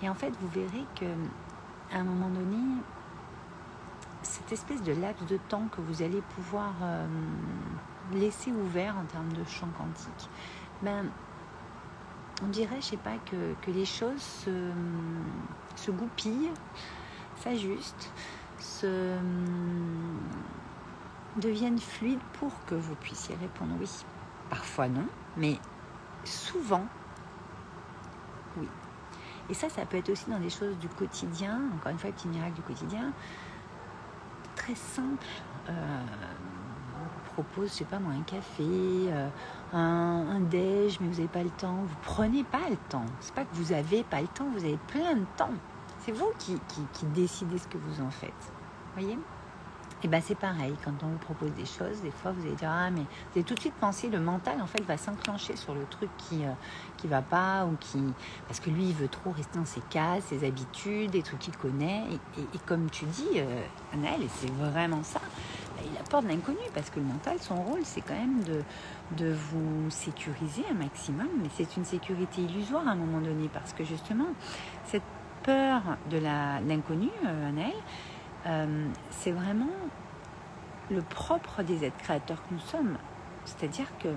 Et 0.03 0.09
en 0.09 0.15
fait, 0.15 0.33
vous 0.41 0.49
verrez 0.49 0.85
que 0.99 1.07
à 1.93 1.99
un 1.99 2.05
moment 2.05 2.29
donné, 2.29 2.57
cette 4.23 4.51
espèce 4.53 4.83
de 4.83 4.93
laps 4.93 5.27
de 5.29 5.37
temps 5.49 5.69
que 5.71 5.81
vous 5.81 6.03
allez 6.03 6.23
pouvoir 6.35 6.73
euh, 6.83 7.07
laisser 8.13 8.51
ouvert 8.53 8.97
en 8.97 9.05
termes 9.05 9.33
de 9.33 9.45
champ 9.45 9.69
quantique, 9.77 10.31
ben, 10.83 11.07
on 12.43 12.49
dirait, 12.49 12.77
je 12.81 12.87
sais 12.87 12.97
pas, 12.97 13.17
que, 13.31 13.55
que 13.63 13.71
les 13.71 13.85
choses 13.85 14.21
se, 14.21 14.71
se 15.77 15.91
goupillent, 15.91 16.51
s'ajustent, 17.37 18.11
se 18.59 19.17
deviennent 21.37 21.79
fluides 21.79 22.21
pour 22.39 22.53
que 22.67 22.75
vous 22.75 22.95
puissiez 22.97 23.37
répondre 23.37 23.75
oui. 23.81 23.89
Parfois 24.51 24.89
non, 24.89 25.07
mais 25.37 25.59
souvent, 26.25 26.85
oui. 28.57 28.69
Et 29.51 29.55
ça, 29.55 29.69
ça 29.69 29.85
peut 29.85 29.99
être 29.99 30.11
aussi 30.11 30.31
dans 30.31 30.39
des 30.39 30.51
choses 30.51 30.79
du 30.79 30.89
quotidien, 30.89 31.61
encore 31.77 31.93
une 31.93 31.99
fois, 31.99 32.11
petit 32.11 32.29
miracle 32.29 32.55
du 32.55 32.63
quotidien, 32.63 33.13
très 34.57 34.75
simple. 34.75 35.27
Euh, 35.69 36.03
on 37.03 37.43
propose, 37.43 37.71
je 37.71 37.75
sais 37.79 37.85
pas 37.85 37.99
moi, 37.99 38.13
un 38.13 38.23
café, 38.23 38.63
euh, 38.63 39.29
un, 39.73 40.37
un, 40.37 40.41
déj, 40.41 40.99
mais 41.01 41.09
vous 41.09 41.17
n'avez 41.17 41.29
pas 41.29 41.43
le 41.43 41.51
temps. 41.51 41.83
Vous 41.85 41.97
prenez 42.03 42.45
pas 42.45 42.69
le 42.71 42.77
temps. 42.89 43.07
C'est 43.21 43.35
pas 43.35 43.45
que 43.45 43.55
vous 43.55 43.73
avez 43.73 44.05
pas 44.05 44.21
le 44.21 44.29
temps, 44.29 44.49
vous 44.55 44.65
avez 44.65 44.79
plein 44.89 45.15
de 45.15 45.27
temps. 45.37 45.51
C'est 46.01 46.13
vous 46.13 46.31
qui, 46.39 46.59
qui 46.69 47.07
décidez 47.07 47.59
ce 47.59 47.67
que 47.67 47.79
vous 47.79 48.03
en 48.03 48.11
faites. 48.11 48.53
Voyez? 48.95 49.19
Ben 50.09 50.21
c'est 50.23 50.35
pareil, 50.35 50.75
quand 50.85 50.93
on 51.03 51.07
vous 51.07 51.19
propose 51.19 51.53
des 51.53 51.65
choses, 51.65 52.01
des 52.03 52.11
fois 52.11 52.33
vous 52.33 52.47
allez 52.47 52.57
dire 52.57 52.71
ah 52.71 52.91
mais 52.91 53.01
vous 53.01 53.37
allez 53.37 53.45
tout 53.45 53.55
de 53.55 53.61
suite 53.61 53.75
penser, 53.75 54.09
le 54.09 54.21
mental 54.21 54.61
en 54.61 54.67
fait 54.67 54.83
va 54.83 54.97
s'enclencher 54.97 55.57
sur 55.57 55.75
le 55.75 55.85
truc 55.87 56.11
qui 56.19 56.43
qui 56.97 57.07
va 57.07 57.23
pas 57.23 57.65
ou 57.65 57.77
qui 57.81 58.03
parce 58.47 58.61
que 58.61 58.71
lui 58.71 58.85
il 58.85 58.95
veut 58.95 59.09
trop 59.09 59.31
rester 59.31 59.59
dans 59.59 59.65
ses 59.65 59.81
cases, 59.91 60.25
ses 60.25 60.47
habitudes, 60.47 61.11
des 61.11 61.23
trucs 61.23 61.39
qu'il 61.39 61.57
connaît. 61.57 62.05
Et, 62.39 62.59
comme 62.67 62.91
tu 62.91 63.05
dis 63.07 63.29
euh, 63.37 63.63
et 63.95 64.29
c'est 64.37 64.51
vraiment 64.53 65.03
ça, 65.03 65.21
ben, 65.77 65.85
il 65.91 65.99
a 65.99 66.03
peur 66.03 66.23
de 66.23 66.29
l'inconnu 66.29 66.59
parce 66.75 66.91
que 66.91 67.01
le 67.01 67.07
mental 67.07 67.39
son 67.41 67.57
rôle 67.57 67.81
c'est 67.85 68.01
quand 68.01 68.15
même 68.15 68.43
de 68.45 68.63
de 69.17 69.33
vous 69.33 69.91
sécuriser 69.91 70.65
un 70.71 70.75
maximum, 70.75 71.29
mais 71.43 71.49
c'est 71.55 71.77
une 71.77 71.85
sécurité 71.85 72.43
illusoire 72.43 72.87
à 72.89 72.93
un 72.93 72.97
moment 72.97 73.21
donné 73.21 73.49
parce 73.53 73.73
que 73.73 73.85
justement 73.85 74.27
cette 74.85 75.03
peur 75.45 75.83
de 76.11 76.19
l'inconnu, 76.19 77.11
euh, 77.27 77.51
euh, 78.47 78.89
c'est 79.11 79.33
vraiment 79.33 79.71
le 80.91 81.03
propre 81.03 81.63
des 81.63 81.85
êtres 81.85 81.97
créateurs 81.99 82.39
que 82.49 82.55
nous 82.55 82.61
sommes. 82.61 82.97
C'est-à-dire 83.45 83.87
que 83.99 84.09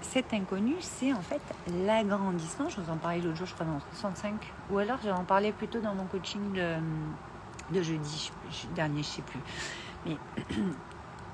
cet 0.00 0.32
inconnu, 0.32 0.76
c'est 0.80 1.12
en 1.12 1.20
fait 1.22 1.40
l'agrandissement. 1.84 2.68
Je 2.68 2.80
vous 2.80 2.90
en 2.90 2.96
parlais 2.96 3.20
l'autre 3.20 3.36
jour, 3.36 3.46
je 3.46 3.54
crois, 3.54 3.66
dans 3.66 3.80
65. 3.80 4.34
Ou 4.70 4.78
alors, 4.78 4.98
j'en 5.04 5.24
parlais 5.24 5.52
plutôt 5.52 5.80
dans 5.80 5.94
mon 5.94 6.04
coaching 6.04 6.52
de, 6.52 6.76
de 7.74 7.82
jeudi 7.82 8.30
dernier, 8.74 9.02
je 9.02 9.08
ne 9.08 9.12
sais 9.12 9.22
plus. 9.22 9.40
Mais 10.06 10.16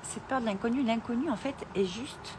cette 0.01 0.23
peur 0.23 0.41
de 0.41 0.45
l'inconnu, 0.45 0.83
l'inconnu, 0.83 1.29
en 1.29 1.35
fait, 1.35 1.55
est 1.75 1.85
juste 1.85 2.37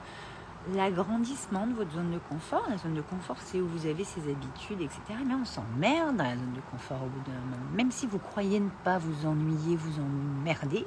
l'agrandissement 0.74 1.66
de 1.66 1.74
votre 1.74 1.92
zone 1.92 2.10
de 2.10 2.18
confort. 2.28 2.66
La 2.68 2.78
zone 2.78 2.94
de 2.94 3.02
confort, 3.02 3.36
c'est 3.40 3.60
où 3.60 3.66
vous 3.68 3.86
avez 3.86 4.04
ses 4.04 4.20
habitudes, 4.22 4.80
etc. 4.80 5.00
Mais 5.26 5.34
on 5.34 5.44
s'emmerde 5.44 6.16
dans 6.16 6.24
la 6.24 6.36
zone 6.36 6.54
de 6.54 6.60
confort 6.70 7.02
au 7.02 7.06
bout 7.06 7.20
d'un 7.30 7.38
moment. 7.38 7.70
Même 7.74 7.90
si 7.90 8.06
vous 8.06 8.18
croyez 8.18 8.60
ne 8.60 8.70
pas 8.84 8.98
vous 8.98 9.26
ennuyer, 9.26 9.76
vous 9.76 10.00
emmerder, 10.00 10.84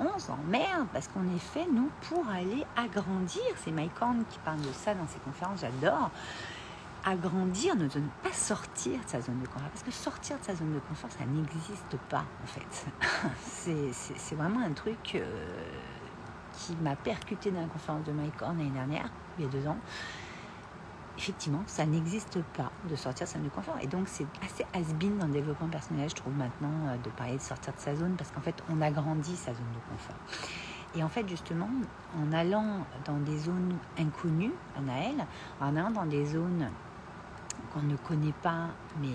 on 0.00 0.18
s'emmerde 0.18 0.86
parce 0.92 1.08
qu'on 1.08 1.24
est 1.34 1.38
fait, 1.38 1.66
nous, 1.70 1.90
pour 2.08 2.28
aller 2.28 2.64
agrandir. 2.76 3.42
C'est 3.56 3.72
Mike 3.72 4.00
Horn 4.00 4.24
qui 4.28 4.38
parle 4.40 4.60
de 4.60 4.72
ça 4.72 4.94
dans 4.94 5.06
ses 5.06 5.18
conférences, 5.20 5.60
j'adore. 5.60 6.10
Agrandir, 7.04 7.74
ne 7.74 7.88
pas 7.88 8.32
sortir 8.32 9.00
de 9.04 9.08
sa 9.08 9.20
zone 9.20 9.40
de 9.40 9.46
confort. 9.46 9.68
Parce 9.70 9.82
que 9.82 9.90
sortir 9.90 10.38
de 10.38 10.44
sa 10.44 10.54
zone 10.54 10.72
de 10.72 10.78
confort, 10.80 11.10
ça 11.10 11.24
n'existe 11.24 11.96
pas, 12.08 12.24
en 12.42 12.46
fait. 12.46 12.86
c'est 14.16 14.34
vraiment 14.36 14.60
un 14.60 14.72
truc... 14.72 15.16
Euh, 15.16 15.24
qui 16.52 16.76
m'a 16.76 16.96
percuté 16.96 17.50
dans 17.50 17.60
la 17.60 17.66
conférence 17.66 18.04
de 18.04 18.12
Mike 18.12 18.40
Horn 18.40 18.58
l'année 18.58 18.70
dernière, 18.70 19.08
il 19.38 19.44
y 19.44 19.48
a 19.48 19.50
deux 19.50 19.66
ans. 19.66 19.78
Effectivement, 21.18 21.62
ça 21.66 21.84
n'existe 21.84 22.40
pas 22.56 22.70
de 22.88 22.96
sortir 22.96 23.26
de 23.26 23.30
sa 23.30 23.38
zone 23.38 23.44
de 23.44 23.50
confort. 23.50 23.76
Et 23.82 23.86
donc, 23.86 24.08
c'est 24.08 24.26
assez 24.42 24.64
has-been 24.72 25.18
dans 25.18 25.26
le 25.26 25.32
développement 25.32 25.68
personnel, 25.68 26.08
je 26.08 26.14
trouve, 26.14 26.34
maintenant, 26.34 26.72
euh, 26.88 26.96
de 26.96 27.10
parler 27.10 27.36
de 27.36 27.42
sortir 27.42 27.74
de 27.74 27.78
sa 27.78 27.94
zone, 27.94 28.14
parce 28.16 28.30
qu'en 28.30 28.40
fait, 28.40 28.62
on 28.70 28.80
agrandit 28.80 29.36
sa 29.36 29.52
zone 29.52 29.72
de 29.74 29.90
confort. 29.90 30.16
Et 30.94 31.02
en 31.02 31.08
fait, 31.08 31.28
justement, 31.28 31.68
en 32.18 32.32
allant 32.32 32.86
dans 33.04 33.18
des 33.18 33.38
zones 33.38 33.76
inconnues, 33.98 34.52
Anaël, 34.76 35.26
en 35.60 35.76
allant 35.76 35.90
dans 35.90 36.06
des 36.06 36.24
zones 36.24 36.68
qu'on 37.72 37.82
ne 37.82 37.96
connaît 37.96 38.34
pas, 38.42 38.68
mais 39.00 39.14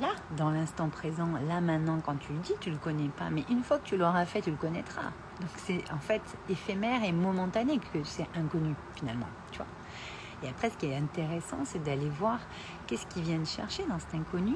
là, 0.00 0.08
dans 0.36 0.50
l'instant 0.50 0.88
présent, 0.88 1.28
là 1.46 1.60
maintenant, 1.60 2.00
quand 2.04 2.16
tu 2.16 2.32
le 2.32 2.38
dis, 2.38 2.54
tu 2.60 2.70
ne 2.70 2.74
le 2.74 2.80
connais 2.80 3.08
pas. 3.08 3.30
Mais 3.30 3.44
une 3.50 3.62
fois 3.62 3.78
que 3.78 3.84
tu 3.84 3.96
l'auras 3.96 4.24
fait, 4.24 4.40
tu 4.40 4.50
le 4.50 4.56
connaîtras. 4.56 5.12
Donc 5.40 5.50
c'est 5.56 5.82
en 5.92 5.98
fait 5.98 6.22
éphémère 6.48 7.02
et 7.02 7.12
momentané 7.12 7.78
que 7.78 8.04
c'est 8.04 8.28
inconnu 8.36 8.74
finalement, 8.94 9.28
tu 9.50 9.58
vois. 9.58 9.66
Et 10.42 10.48
après, 10.48 10.70
ce 10.70 10.76
qui 10.76 10.86
est 10.86 10.96
intéressant, 10.96 11.64
c'est 11.64 11.82
d'aller 11.82 12.08
voir 12.08 12.38
qu'est-ce 12.86 13.06
qui 13.06 13.22
vient 13.22 13.38
de 13.38 13.46
chercher 13.46 13.84
dans 13.86 13.98
cet 13.98 14.14
inconnu. 14.14 14.54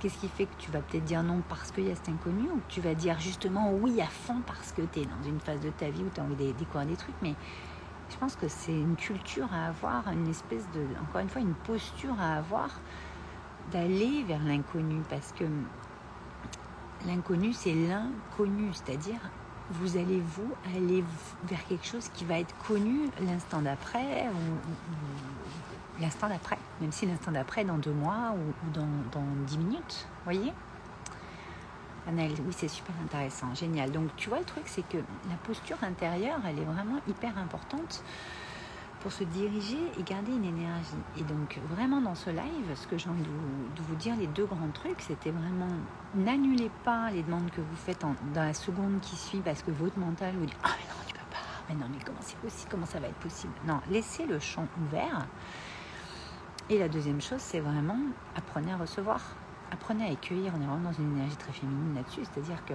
Qu'est-ce 0.00 0.18
qui 0.18 0.28
fait 0.28 0.46
que 0.46 0.56
tu 0.58 0.70
vas 0.70 0.80
peut-être 0.80 1.04
dire 1.04 1.22
non 1.22 1.42
parce 1.48 1.70
qu'il 1.70 1.86
y 1.86 1.90
a 1.90 1.94
cet 1.94 2.08
inconnu 2.08 2.48
ou 2.50 2.56
que 2.56 2.68
tu 2.68 2.80
vas 2.80 2.94
dire 2.94 3.20
justement 3.20 3.70
oui 3.70 4.00
à 4.00 4.06
fond 4.06 4.40
parce 4.46 4.72
que 4.72 4.82
tu 4.82 5.00
es 5.00 5.04
dans 5.04 5.22
une 5.28 5.38
phase 5.40 5.60
de 5.60 5.68
ta 5.68 5.90
vie 5.90 6.02
où 6.02 6.10
tu 6.12 6.20
as 6.20 6.24
envie 6.24 6.36
de 6.36 6.52
découvrir 6.52 6.86
des 6.86 6.96
trucs. 6.96 7.14
Mais 7.22 7.34
je 8.10 8.16
pense 8.16 8.34
que 8.34 8.48
c'est 8.48 8.72
une 8.72 8.96
culture 8.96 9.48
à 9.52 9.66
avoir, 9.66 10.08
une 10.08 10.26
espèce 10.26 10.66
de, 10.70 10.80
encore 11.02 11.20
une 11.20 11.28
fois, 11.28 11.42
une 11.42 11.54
posture 11.54 12.18
à 12.18 12.38
avoir 12.38 12.80
d'aller 13.70 14.24
vers 14.24 14.42
l'inconnu 14.42 15.02
parce 15.08 15.32
que 15.32 15.44
l'inconnu, 17.06 17.52
c'est 17.52 17.74
l'inconnu, 17.74 18.70
c'est-à-dire 18.72 19.20
vous 19.70 19.96
allez 19.96 20.20
vous 20.20 20.52
aller 20.74 21.04
vers 21.44 21.64
quelque 21.66 21.86
chose 21.86 22.08
qui 22.14 22.24
va 22.24 22.38
être 22.38 22.54
connu 22.66 23.08
l'instant 23.20 23.62
d'après, 23.62 24.26
ou, 24.28 26.00
l'instant 26.00 26.28
d'après, 26.28 26.58
même 26.80 26.92
si 26.92 27.06
l'instant 27.06 27.32
d'après 27.32 27.64
dans 27.64 27.78
deux 27.78 27.92
mois 27.92 28.34
ou, 28.34 28.70
dans, 28.72 28.86
dix 29.46 29.58
minutes, 29.58 30.06
voyez? 30.24 30.52
Annelle, 32.08 32.32
oui, 32.46 32.52
c'est 32.56 32.68
super 32.68 32.94
intéressant, 33.04 33.54
génial. 33.54 33.92
Donc, 33.92 34.08
tu 34.16 34.30
vois, 34.30 34.38
le 34.38 34.44
truc, 34.44 34.64
c'est 34.66 34.86
que 34.88 34.96
la 34.96 35.36
posture 35.44 35.76
intérieure, 35.82 36.40
elle 36.48 36.58
est 36.58 36.64
vraiment 36.64 36.98
hyper 37.06 37.36
importante 37.38 38.02
pour 39.00 39.12
se 39.12 39.24
diriger 39.24 39.78
et 39.98 40.02
garder 40.02 40.32
une 40.32 40.44
énergie. 40.44 40.90
Et 41.18 41.22
donc, 41.22 41.58
vraiment, 41.70 42.00
dans 42.00 42.14
ce 42.14 42.30
live, 42.30 42.74
ce 42.74 42.86
que 42.86 42.98
j'ai 42.98 43.08
envie 43.08 43.22
de 43.22 43.82
vous, 43.82 43.94
dire, 43.96 44.14
les 44.16 44.26
deux 44.26 44.44
grands 44.44 44.70
trucs, 44.72 45.00
c'était 45.00 45.30
vraiment 45.30 45.68
n'annulez 46.14 46.70
pas 46.84 47.10
les 47.10 47.22
demandes 47.22 47.50
que 47.50 47.60
vous 47.60 47.76
faites 47.76 48.00
dans 48.34 48.44
la 48.44 48.54
seconde 48.54 49.00
qui 49.00 49.16
suit 49.16 49.40
parce 49.40 49.62
que 49.62 49.70
votre 49.70 49.98
mental 49.98 50.34
vous 50.36 50.46
dit 50.46 50.56
Ah, 50.62 50.70
mais 50.78 50.88
non, 50.88 51.00
tu 51.06 51.14
peux 51.14 51.30
pas. 51.30 51.36
Mais 51.68 51.74
non, 51.74 51.86
mais 51.90 52.02
comment 52.04 52.18
c'est 52.20 52.38
possible? 52.38 52.68
Comment 52.70 52.86
ça 52.86 53.00
va 53.00 53.08
être 53.08 53.18
possible? 53.20 53.52
Non, 53.66 53.80
laissez 53.90 54.26
le 54.26 54.38
champ 54.38 54.66
ouvert. 54.82 55.26
Et 56.68 56.78
la 56.78 56.88
deuxième 56.88 57.20
chose, 57.20 57.40
c'est 57.40 57.60
vraiment 57.60 57.98
apprenez 58.36 58.72
à 58.72 58.76
recevoir 58.76 59.20
apprenez 59.70 60.06
à 60.06 60.12
accueillir. 60.12 60.52
On 60.56 60.60
est 60.60 60.66
vraiment 60.66 60.90
dans 60.90 60.92
une 60.92 61.16
énergie 61.16 61.36
très 61.36 61.52
féminine 61.52 61.94
là-dessus, 61.94 62.22
c'est-à-dire 62.24 62.64
que 62.64 62.74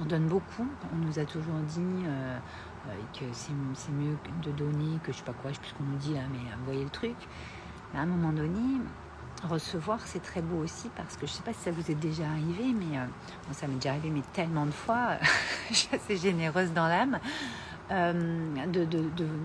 on 0.00 0.04
donne 0.04 0.26
beaucoup. 0.26 0.66
On 0.92 0.96
nous 0.96 1.18
a 1.18 1.24
toujours 1.24 1.58
dit 1.66 2.04
euh, 2.06 2.38
euh, 2.88 2.92
que 3.12 3.24
c'est 3.32 3.92
mieux 3.92 4.16
de 4.42 4.50
donner 4.52 4.98
que 5.02 5.12
je 5.12 5.18
sais 5.18 5.24
pas 5.24 5.32
quoi, 5.32 5.50
je 5.50 5.56
sais 5.56 5.60
plus 5.60 5.70
ce 5.70 5.74
qu'on 5.74 5.84
nous 5.84 5.98
dit 5.98 6.12
mais 6.12 6.18
euh, 6.18 6.54
vous 6.58 6.64
voyez 6.64 6.84
le 6.84 6.90
truc. 6.90 7.16
Mais 7.92 8.00
à 8.00 8.02
un 8.02 8.06
moment 8.06 8.32
donné, 8.32 8.80
recevoir 9.48 9.98
c'est 10.04 10.22
très 10.22 10.42
beau 10.42 10.62
aussi 10.62 10.90
parce 10.96 11.16
que 11.16 11.26
je 11.26 11.32
sais 11.32 11.42
pas 11.42 11.52
si 11.52 11.60
ça 11.60 11.70
vous 11.70 11.90
est 11.90 11.94
déjà 11.94 12.24
arrivé, 12.28 12.74
mais 12.74 12.98
ça 13.52 13.66
m'est 13.66 13.74
déjà 13.74 13.90
arrivé 13.90 14.10
mais 14.10 14.22
tellement 14.32 14.66
de 14.66 14.70
fois. 14.70 15.16
je 15.70 15.74
suis 15.74 15.94
assez 15.94 16.16
généreuse 16.16 16.72
dans 16.72 16.86
l'âme. 16.86 17.18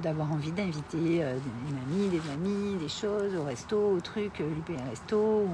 d'avoir 0.04 0.32
envie 0.32 0.52
d'inviter 0.52 0.98
des 1.00 1.22
amis, 1.22 2.10
des 2.10 2.32
amis, 2.32 2.76
des 2.80 2.90
choses 2.90 3.36
au 3.36 3.44
resto, 3.44 3.96
au 3.96 4.00
truc, 4.00 4.40
lui 4.40 4.78
un 4.78 4.90
resto, 4.90 5.48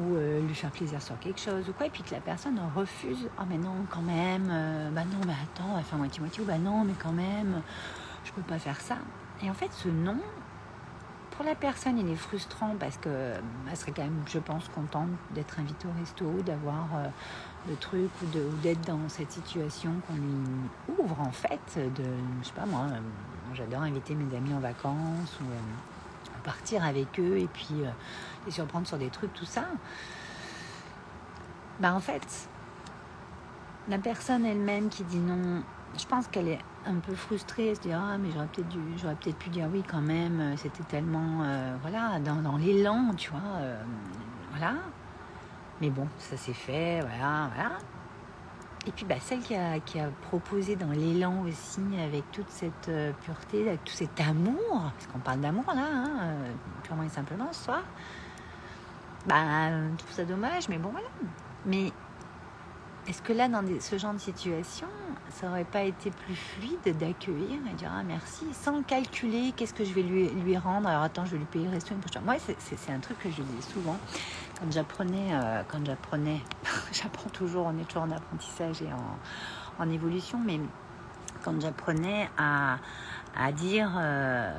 euh, 0.00 0.40
lui 0.40 0.54
faire 0.54 0.70
plaisir 0.70 1.00
sur 1.02 1.18
quelque 1.18 1.40
chose 1.40 1.68
ou 1.68 1.72
quoi, 1.72 1.86
et 1.86 1.90
puis 1.90 2.02
que 2.02 2.12
la 2.12 2.20
personne 2.20 2.60
refuse, 2.74 3.28
oh 3.38 3.42
mais 3.48 3.58
non 3.58 3.74
quand 3.90 4.02
même, 4.02 4.48
euh, 4.50 4.90
bah 4.90 5.04
non 5.04 5.18
mais 5.26 5.34
attends, 5.42 5.74
va 5.74 5.82
faire 5.82 5.98
moitié-moitié, 5.98 6.42
ou 6.42 6.46
bah 6.46 6.58
non 6.58 6.84
mais 6.84 6.94
quand 7.00 7.12
même, 7.12 7.62
je 8.24 8.32
peux 8.32 8.42
pas 8.42 8.58
faire 8.58 8.80
ça. 8.80 8.98
Et 9.42 9.50
en 9.50 9.54
fait 9.54 9.70
ce 9.72 9.88
non, 9.88 10.18
pour 11.32 11.44
la 11.44 11.54
personne 11.54 11.98
il 11.98 12.08
est 12.10 12.16
frustrant 12.16 12.74
parce 12.78 12.96
que 12.96 13.34
elle 13.70 13.76
serait 13.76 13.92
quand 13.92 14.02
même, 14.02 14.22
je 14.26 14.38
pense, 14.38 14.68
contente 14.68 15.10
d'être 15.34 15.58
invitée 15.60 15.86
au 15.86 16.00
resto, 16.00 16.42
d'avoir 16.42 16.88
euh, 16.94 17.08
le 17.68 17.76
truc 17.76 18.10
ou 18.22 18.26
d'être 18.62 18.86
dans 18.86 19.08
cette 19.08 19.32
situation 19.32 19.90
qu'on 20.06 20.14
lui 20.14 20.98
ouvre 20.98 21.20
en 21.20 21.32
fait, 21.32 21.60
de, 21.76 22.04
je 22.42 22.46
sais 22.46 22.54
pas 22.54 22.66
moi, 22.66 22.86
j'adore 23.54 23.82
inviter 23.82 24.14
mes 24.14 24.36
amis 24.36 24.54
en 24.54 24.60
vacances 24.60 25.38
ou 25.40 25.44
partir 26.42 26.84
avec 26.84 27.18
eux 27.18 27.38
et 27.38 27.46
puis 27.46 27.82
euh, 27.82 27.90
les 28.46 28.52
surprendre 28.52 28.86
sur 28.86 28.98
des 28.98 29.10
trucs, 29.10 29.32
tout 29.32 29.44
ça. 29.44 29.64
Bah 31.80 31.94
en 31.94 32.00
fait, 32.00 32.48
la 33.88 33.98
personne 33.98 34.44
elle-même 34.44 34.88
qui 34.88 35.04
dit 35.04 35.18
non, 35.18 35.62
je 35.98 36.06
pense 36.06 36.28
qu'elle 36.28 36.48
est 36.48 36.60
un 36.86 36.96
peu 36.96 37.14
frustrée, 37.14 37.68
elle 37.68 37.76
se 37.76 37.80
dit 37.82 37.92
ah 37.92 38.16
mais 38.18 38.30
j'aurais 38.32 38.46
peut-être 38.46 38.68
dû, 38.68 38.80
j'aurais 38.96 39.16
peut-être 39.16 39.38
pu 39.38 39.50
dire 39.50 39.68
oui 39.72 39.82
quand 39.88 40.00
même, 40.00 40.40
euh, 40.40 40.56
c'était 40.56 40.84
tellement 40.84 41.42
euh, 41.44 41.76
voilà 41.80 42.18
dans, 42.20 42.42
dans 42.42 42.56
l'élan, 42.56 43.14
tu 43.16 43.30
vois, 43.30 43.40
voilà. 44.50 44.74
Mais 45.80 45.90
bon, 45.90 46.06
ça 46.18 46.36
s'est 46.36 46.52
fait, 46.52 47.00
voilà, 47.00 47.50
voilà. 47.54 47.70
Et 48.86 48.90
puis 48.90 49.04
bah, 49.04 49.14
celle 49.20 49.40
qui 49.40 49.54
a, 49.54 49.78
qui 49.78 50.00
a 50.00 50.08
proposé 50.28 50.74
dans 50.74 50.90
l'élan 50.90 51.44
aussi, 51.46 51.82
avec 52.04 52.28
toute 52.32 52.50
cette 52.50 52.88
euh, 52.88 53.12
pureté, 53.24 53.68
avec 53.68 53.84
tout 53.84 53.92
cet 53.92 54.20
amour, 54.20 54.90
parce 54.94 55.06
qu'on 55.06 55.20
parle 55.20 55.40
d'amour 55.40 55.64
là, 55.68 55.86
hein, 55.86 56.10
euh, 56.22 56.52
purement 56.82 57.04
et 57.04 57.08
simplement 57.08 57.52
ce 57.52 57.64
soir, 57.64 57.82
bah, 59.26 59.70
je 59.70 59.96
trouve 59.98 60.12
ça 60.12 60.24
dommage, 60.24 60.68
mais 60.68 60.78
bon 60.78 60.88
voilà. 60.90 61.06
Mais 61.64 61.92
est-ce 63.06 63.22
que 63.22 63.32
là, 63.32 63.48
dans 63.48 63.62
ce 63.80 63.98
genre 63.98 64.14
de 64.14 64.18
situation, 64.18 64.88
ça 65.34 65.48
aurait 65.48 65.64
pas 65.64 65.82
été 65.82 66.10
plus 66.10 66.34
fluide 66.34 66.96
d'accueillir 66.98 67.58
et 67.70 67.74
dire 67.74 67.90
ah 67.92 68.02
merci, 68.02 68.44
sans 68.52 68.82
calculer 68.82 69.52
qu'est-ce 69.56 69.74
que 69.74 69.84
je 69.84 69.92
vais 69.92 70.02
lui, 70.02 70.28
lui 70.28 70.56
rendre, 70.56 70.88
alors 70.88 71.02
attends, 71.02 71.24
je 71.24 71.32
vais 71.32 71.38
lui 71.38 71.46
payer 71.46 71.66
le 71.66 71.72
resto 71.72 71.94
une 71.94 72.00
prochaine. 72.00 72.22
Moi, 72.24 72.36
c'est 72.38 72.92
un 72.92 73.00
truc 73.00 73.18
que 73.18 73.30
je 73.30 73.42
dis 73.42 73.62
souvent 73.62 73.98
quand 74.62 74.70
j'apprenais, 74.70 75.34
euh, 75.34 75.62
quand 75.66 75.84
j'apprenais, 75.84 76.40
j'apprends 76.92 77.30
toujours, 77.30 77.66
on 77.66 77.78
est 77.78 77.84
toujours 77.84 78.04
en 78.04 78.10
apprentissage 78.12 78.80
et 78.82 78.88
en, 79.80 79.90
évolution, 79.90 80.38
mais 80.38 80.60
quand 81.42 81.60
j'apprenais 81.60 82.30
à, 82.38 82.78
dire, 83.52 83.90
euh, 83.98 84.56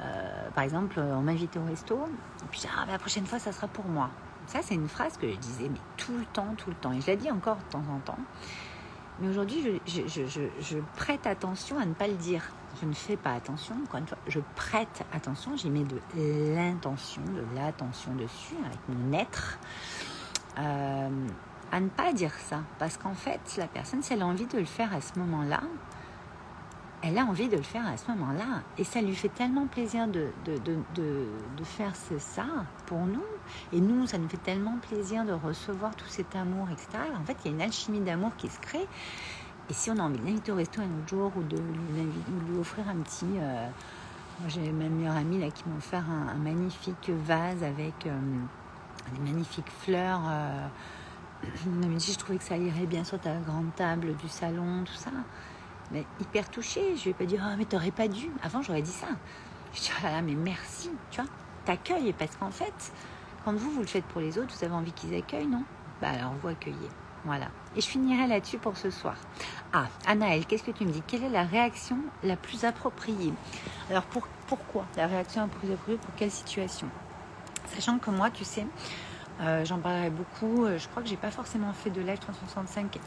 euh, 0.00 0.48
par 0.54 0.64
exemple, 0.64 0.98
on 0.98 1.20
m'invitait 1.20 1.58
au 1.58 1.66
resto, 1.66 1.96
et 2.42 2.46
puis 2.50 2.62
ah, 2.74 2.86
la 2.90 2.98
prochaine 2.98 3.26
fois, 3.26 3.38
ça 3.38 3.52
sera 3.52 3.68
pour 3.68 3.84
moi. 3.84 4.08
Ça, 4.46 4.60
c'est 4.62 4.74
une 4.74 4.88
phrase 4.88 5.18
que 5.18 5.30
je 5.30 5.36
disais, 5.36 5.68
mais 5.68 5.80
tout 5.98 6.16
le 6.16 6.24
temps, 6.24 6.54
tout 6.56 6.70
le 6.70 6.76
temps. 6.76 6.92
Et 6.92 7.00
je 7.02 7.08
la 7.08 7.16
dis 7.16 7.30
encore 7.30 7.56
de 7.56 7.70
temps 7.70 7.84
en 7.94 7.98
temps. 7.98 8.18
Mais 9.20 9.28
aujourd'hui, 9.28 9.80
je, 9.86 10.78
prête 10.96 11.26
attention 11.26 11.78
à 11.78 11.86
ne 11.86 11.94
pas 11.94 12.08
le 12.08 12.14
dire. 12.14 12.42
Je 12.80 12.86
ne 12.86 12.92
fais 12.92 13.16
pas 13.16 13.32
attention, 13.32 13.76
encore 13.84 14.00
une 14.00 14.06
fois, 14.06 14.18
je 14.26 14.40
prête 14.56 15.04
attention, 15.12 15.56
j'y 15.56 15.70
mets 15.70 15.84
de 15.84 16.00
l'intention, 16.56 17.22
de 17.22 17.44
l'attention 17.54 18.12
dessus, 18.16 18.56
avec 18.66 18.78
mon 18.88 19.16
être, 19.16 19.58
euh, 20.58 21.08
à 21.70 21.80
ne 21.80 21.88
pas 21.88 22.12
dire 22.12 22.34
ça. 22.34 22.62
Parce 22.80 22.96
qu'en 22.96 23.14
fait, 23.14 23.40
la 23.58 23.68
personne, 23.68 24.02
si 24.02 24.12
elle 24.12 24.22
a 24.22 24.26
envie 24.26 24.46
de 24.46 24.58
le 24.58 24.64
faire 24.64 24.92
à 24.92 25.00
ce 25.00 25.16
moment-là, 25.20 25.62
elle 27.06 27.18
a 27.18 27.24
envie 27.24 27.48
de 27.48 27.56
le 27.56 27.62
faire 27.62 27.86
à 27.86 27.96
ce 27.98 28.10
moment-là. 28.12 28.62
Et 28.78 28.84
ça 28.84 29.02
lui 29.02 29.14
fait 29.14 29.28
tellement 29.28 29.66
plaisir 29.66 30.08
de, 30.08 30.28
de, 30.46 30.56
de, 30.56 30.78
de, 30.94 31.64
faire 31.64 31.92
ça 32.18 32.46
pour 32.86 33.00
nous. 33.00 33.24
Et 33.72 33.80
nous, 33.80 34.06
ça 34.06 34.16
nous 34.16 34.28
fait 34.28 34.38
tellement 34.38 34.78
plaisir 34.78 35.24
de 35.24 35.32
recevoir 35.32 35.94
tout 35.96 36.08
cet 36.08 36.34
amour, 36.34 36.68
etc. 36.70 36.88
En 37.20 37.24
fait, 37.24 37.36
il 37.44 37.50
y 37.50 37.52
a 37.52 37.56
une 37.56 37.62
alchimie 37.62 38.00
d'amour 38.00 38.32
qui 38.36 38.48
se 38.48 38.58
crée. 38.58 38.86
Et 39.68 39.74
si 39.74 39.90
on 39.90 39.98
a 39.98 40.02
envie 40.02 40.18
de 40.18 40.24
l'inviter 40.24 40.52
au 40.52 40.56
resto 40.56 40.80
un 40.80 40.84
autre 40.84 41.08
jour 41.08 41.32
ou 41.36 41.42
de 41.42 41.56
lui, 41.56 42.58
offrir 42.58 42.88
un 42.88 42.96
petit... 42.96 43.38
Euh, 43.38 43.68
j'ai 44.48 44.72
ma 44.72 44.88
meilleure 44.88 45.16
amie 45.16 45.38
là, 45.38 45.50
qui 45.50 45.62
m'a 45.68 45.76
offert 45.76 46.04
un, 46.08 46.34
magnifique 46.34 47.10
vase 47.10 47.62
avec 47.62 48.06
euh, 48.06 48.18
des 49.14 49.30
magnifiques 49.30 49.70
fleurs. 49.80 50.22
Euh, 50.26 50.66
je 51.98 52.18
trouvais 52.18 52.38
que 52.38 52.44
ça 52.44 52.56
irait 52.56 52.86
bien 52.86 53.04
sur 53.04 53.20
ta 53.20 53.36
grande 53.36 53.74
table 53.76 54.16
du 54.16 54.28
salon, 54.28 54.84
tout 54.84 54.94
ça 54.94 55.10
mais 55.90 56.04
hyper 56.20 56.50
touchée. 56.50 56.96
Je 56.96 57.04
vais 57.04 57.14
pas 57.14 57.24
dire, 57.24 57.42
ah, 57.44 57.56
mais 57.56 57.64
t'aurais 57.64 57.90
pas 57.90 58.08
dû. 58.08 58.30
Avant, 58.42 58.62
j'aurais 58.62 58.82
dit 58.82 58.90
ça. 58.90 59.08
Je 59.74 59.80
dis, 59.80 59.90
ah 60.04 60.22
mais 60.22 60.34
merci, 60.34 60.90
tu 61.10 61.20
vois, 61.20 61.30
t'accueilles. 61.64 62.12
Parce 62.12 62.36
qu'en 62.36 62.50
fait, 62.50 62.92
quand 63.44 63.52
vous, 63.54 63.70
vous 63.70 63.80
le 63.80 63.86
faites 63.86 64.04
pour 64.04 64.20
les 64.20 64.38
autres, 64.38 64.54
vous 64.56 64.64
avez 64.64 64.74
envie 64.74 64.92
qu'ils 64.92 65.14
accueillent, 65.14 65.46
non? 65.46 65.64
Bah 66.00 66.10
alors, 66.10 66.32
vous 66.42 66.48
accueillez. 66.48 66.90
Voilà. 67.24 67.46
Et 67.74 67.80
je 67.80 67.86
finirai 67.86 68.26
là-dessus 68.26 68.58
pour 68.58 68.76
ce 68.76 68.90
soir. 68.90 69.16
Ah, 69.72 69.86
Anaël, 70.06 70.44
qu'est-ce 70.46 70.62
que 70.62 70.70
tu 70.70 70.84
me 70.84 70.90
dis? 70.90 71.02
Quelle 71.06 71.24
est 71.24 71.30
la 71.30 71.44
réaction 71.44 71.98
la 72.22 72.36
plus 72.36 72.64
appropriée? 72.64 73.32
Alors, 73.90 74.02
pour, 74.04 74.28
pourquoi 74.46 74.84
la 74.96 75.06
réaction 75.06 75.42
la 75.42 75.48
plus 75.48 75.72
appropriée? 75.72 75.98
Pour 75.98 76.14
quelle 76.16 76.30
situation? 76.30 76.86
Sachant 77.74 77.98
que 77.98 78.10
moi, 78.10 78.30
tu 78.30 78.44
sais, 78.44 78.66
euh, 79.40 79.64
j'en 79.64 79.78
parlerai 79.78 80.10
beaucoup. 80.10 80.64
Euh, 80.64 80.78
je 80.78 80.86
crois 80.88 81.02
que 81.02 81.08
j'ai 81.08 81.16
pas 81.16 81.30
forcément 81.30 81.72
fait 81.72 81.90
de 81.90 82.02
live 82.02 82.18
365 82.18 82.98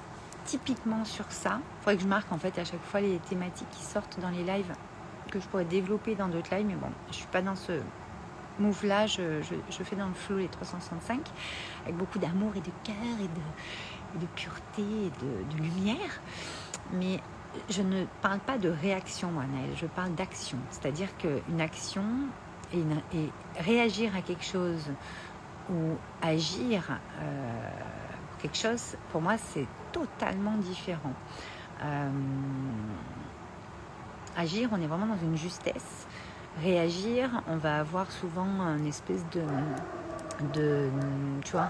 typiquement 0.48 1.06
sur 1.06 1.30
ça. 1.32 1.60
Il 1.60 1.80
faudrait 1.80 1.98
que 1.98 2.04
je 2.04 2.08
marque 2.08 2.32
en 2.32 2.38
fait 2.38 2.58
à 2.58 2.66
chaque 2.66 2.84
fois 2.84 3.02
les 3.02 3.20
thématiques 3.30 3.70
qui 3.70 3.84
sortent 3.84 4.20
dans 4.20 4.30
les 4.30 4.44
lives 4.44 4.74
que 5.30 5.40
je 5.40 5.48
pourrais 5.48 5.66
développer 5.66 6.16
dans 6.16 6.30
d'autres 6.30 6.56
lives. 6.56 6.66
Mais 6.66 6.76
bon, 6.76 6.90
je 7.10 7.16
suis 7.16 7.28
pas 7.28 7.42
dans 7.42 7.56
ce 7.56 7.74
move 8.60 8.86
là, 8.86 9.06
je, 9.06 9.42
fais 9.70 9.96
dans 9.96 10.08
le 10.08 10.14
flow 10.14 10.38
les 10.38 10.48
365 10.48 11.20
avec 11.84 11.96
beaucoup 11.96 12.18
d'amour 12.18 12.54
et 12.56 12.62
de 12.62 12.72
cœur 12.84 12.96
et 13.22 14.20
de, 14.20 14.26
pureté 14.36 14.82
et 14.82 15.56
de, 15.56 15.62
lumière. 15.62 16.22
Mais 16.94 17.20
je 17.70 17.82
ne 17.82 18.06
parle 18.22 18.40
pas 18.40 18.58
de 18.58 18.70
réaction, 18.70 19.32
moi, 19.32 19.44
je 19.76 19.86
parle 19.86 20.16
d'action. 20.16 20.58
C'est-à-dire 20.72 21.10
qu'une 21.18 21.62
action 21.62 22.04
et, 22.74 22.84
réagir 23.60 24.16
à 24.16 24.22
quelque 24.22 24.46
chose 24.46 24.92
ou 25.70 25.98
agir. 26.22 26.84
Euh, 27.22 27.70
quelque 28.40 28.58
chose, 28.58 28.96
pour 29.12 29.22
moi, 29.22 29.38
c'est 29.38 29.68
totalement 29.98 30.56
différent. 30.58 31.14
Euh, 31.84 32.10
agir, 34.36 34.70
on 34.72 34.82
est 34.82 34.88
vraiment 34.88 35.08
dans 35.08 35.22
une 35.22 35.38
justesse. 35.38 36.08
Réagir, 36.62 37.44
on 37.48 37.58
va 37.58 37.80
avoir 37.80 38.12
souvent 38.12 38.62
un 38.62 38.84
espèce 38.86 39.24
de, 39.32 39.44
de 40.54 40.90
tu 41.44 41.52
vois, 41.52 41.70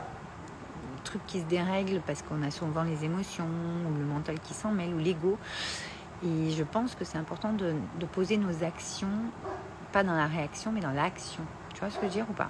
truc 1.04 1.22
qui 1.26 1.40
se 1.40 1.46
dérègle 1.46 2.02
parce 2.06 2.22
qu'on 2.22 2.42
a 2.44 2.52
souvent 2.52 2.84
les 2.84 3.06
émotions 3.06 3.48
ou 3.90 3.98
le 3.98 4.06
mental 4.06 4.40
qui 4.40 4.54
s'en 4.54 4.72
mêle 4.72 4.94
ou 4.94 5.00
l'ego. 5.00 5.38
Et 6.24 6.52
je 6.52 6.64
pense 6.64 6.96
que 6.96 7.06
c'est 7.06 7.18
important 7.18 7.54
de, 7.54 7.76
poser 8.12 8.38
nos 8.38 8.64
actions, 8.64 9.08
pas 9.92 10.04
dans 10.04 10.16
la 10.16 10.28
réaction, 10.28 10.72
mais 10.72 10.82
dans 10.82 10.92
l'action. 10.92 11.44
Tu 11.74 11.80
vois 11.80 11.90
ce 11.90 11.96
que 11.96 12.02
je 12.02 12.08
veux 12.08 12.14
dire 12.14 12.26
ou 12.30 12.34
pas? 12.34 12.50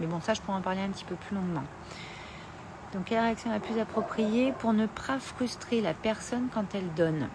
Mais 0.00 0.06
bon, 0.06 0.20
ça, 0.20 0.34
je 0.34 0.42
pourrais 0.42 0.58
en 0.58 0.62
parler 0.62 0.82
un 0.82 0.90
petit 0.90 1.04
peu 1.04 1.14
plus 1.14 1.34
longuement. 1.34 1.64
Donc, 2.92 3.06
quelle 3.06 3.20
réaction 3.20 3.50
la 3.50 3.60
plus 3.60 3.78
appropriée 3.80 4.52
pour 4.58 4.72
ne 4.72 4.86
pas 4.86 5.18
frustrer 5.18 5.80
la 5.80 5.94
personne 5.94 6.48
quand 6.52 6.74
elle 6.74 6.92
donne? 6.94 7.28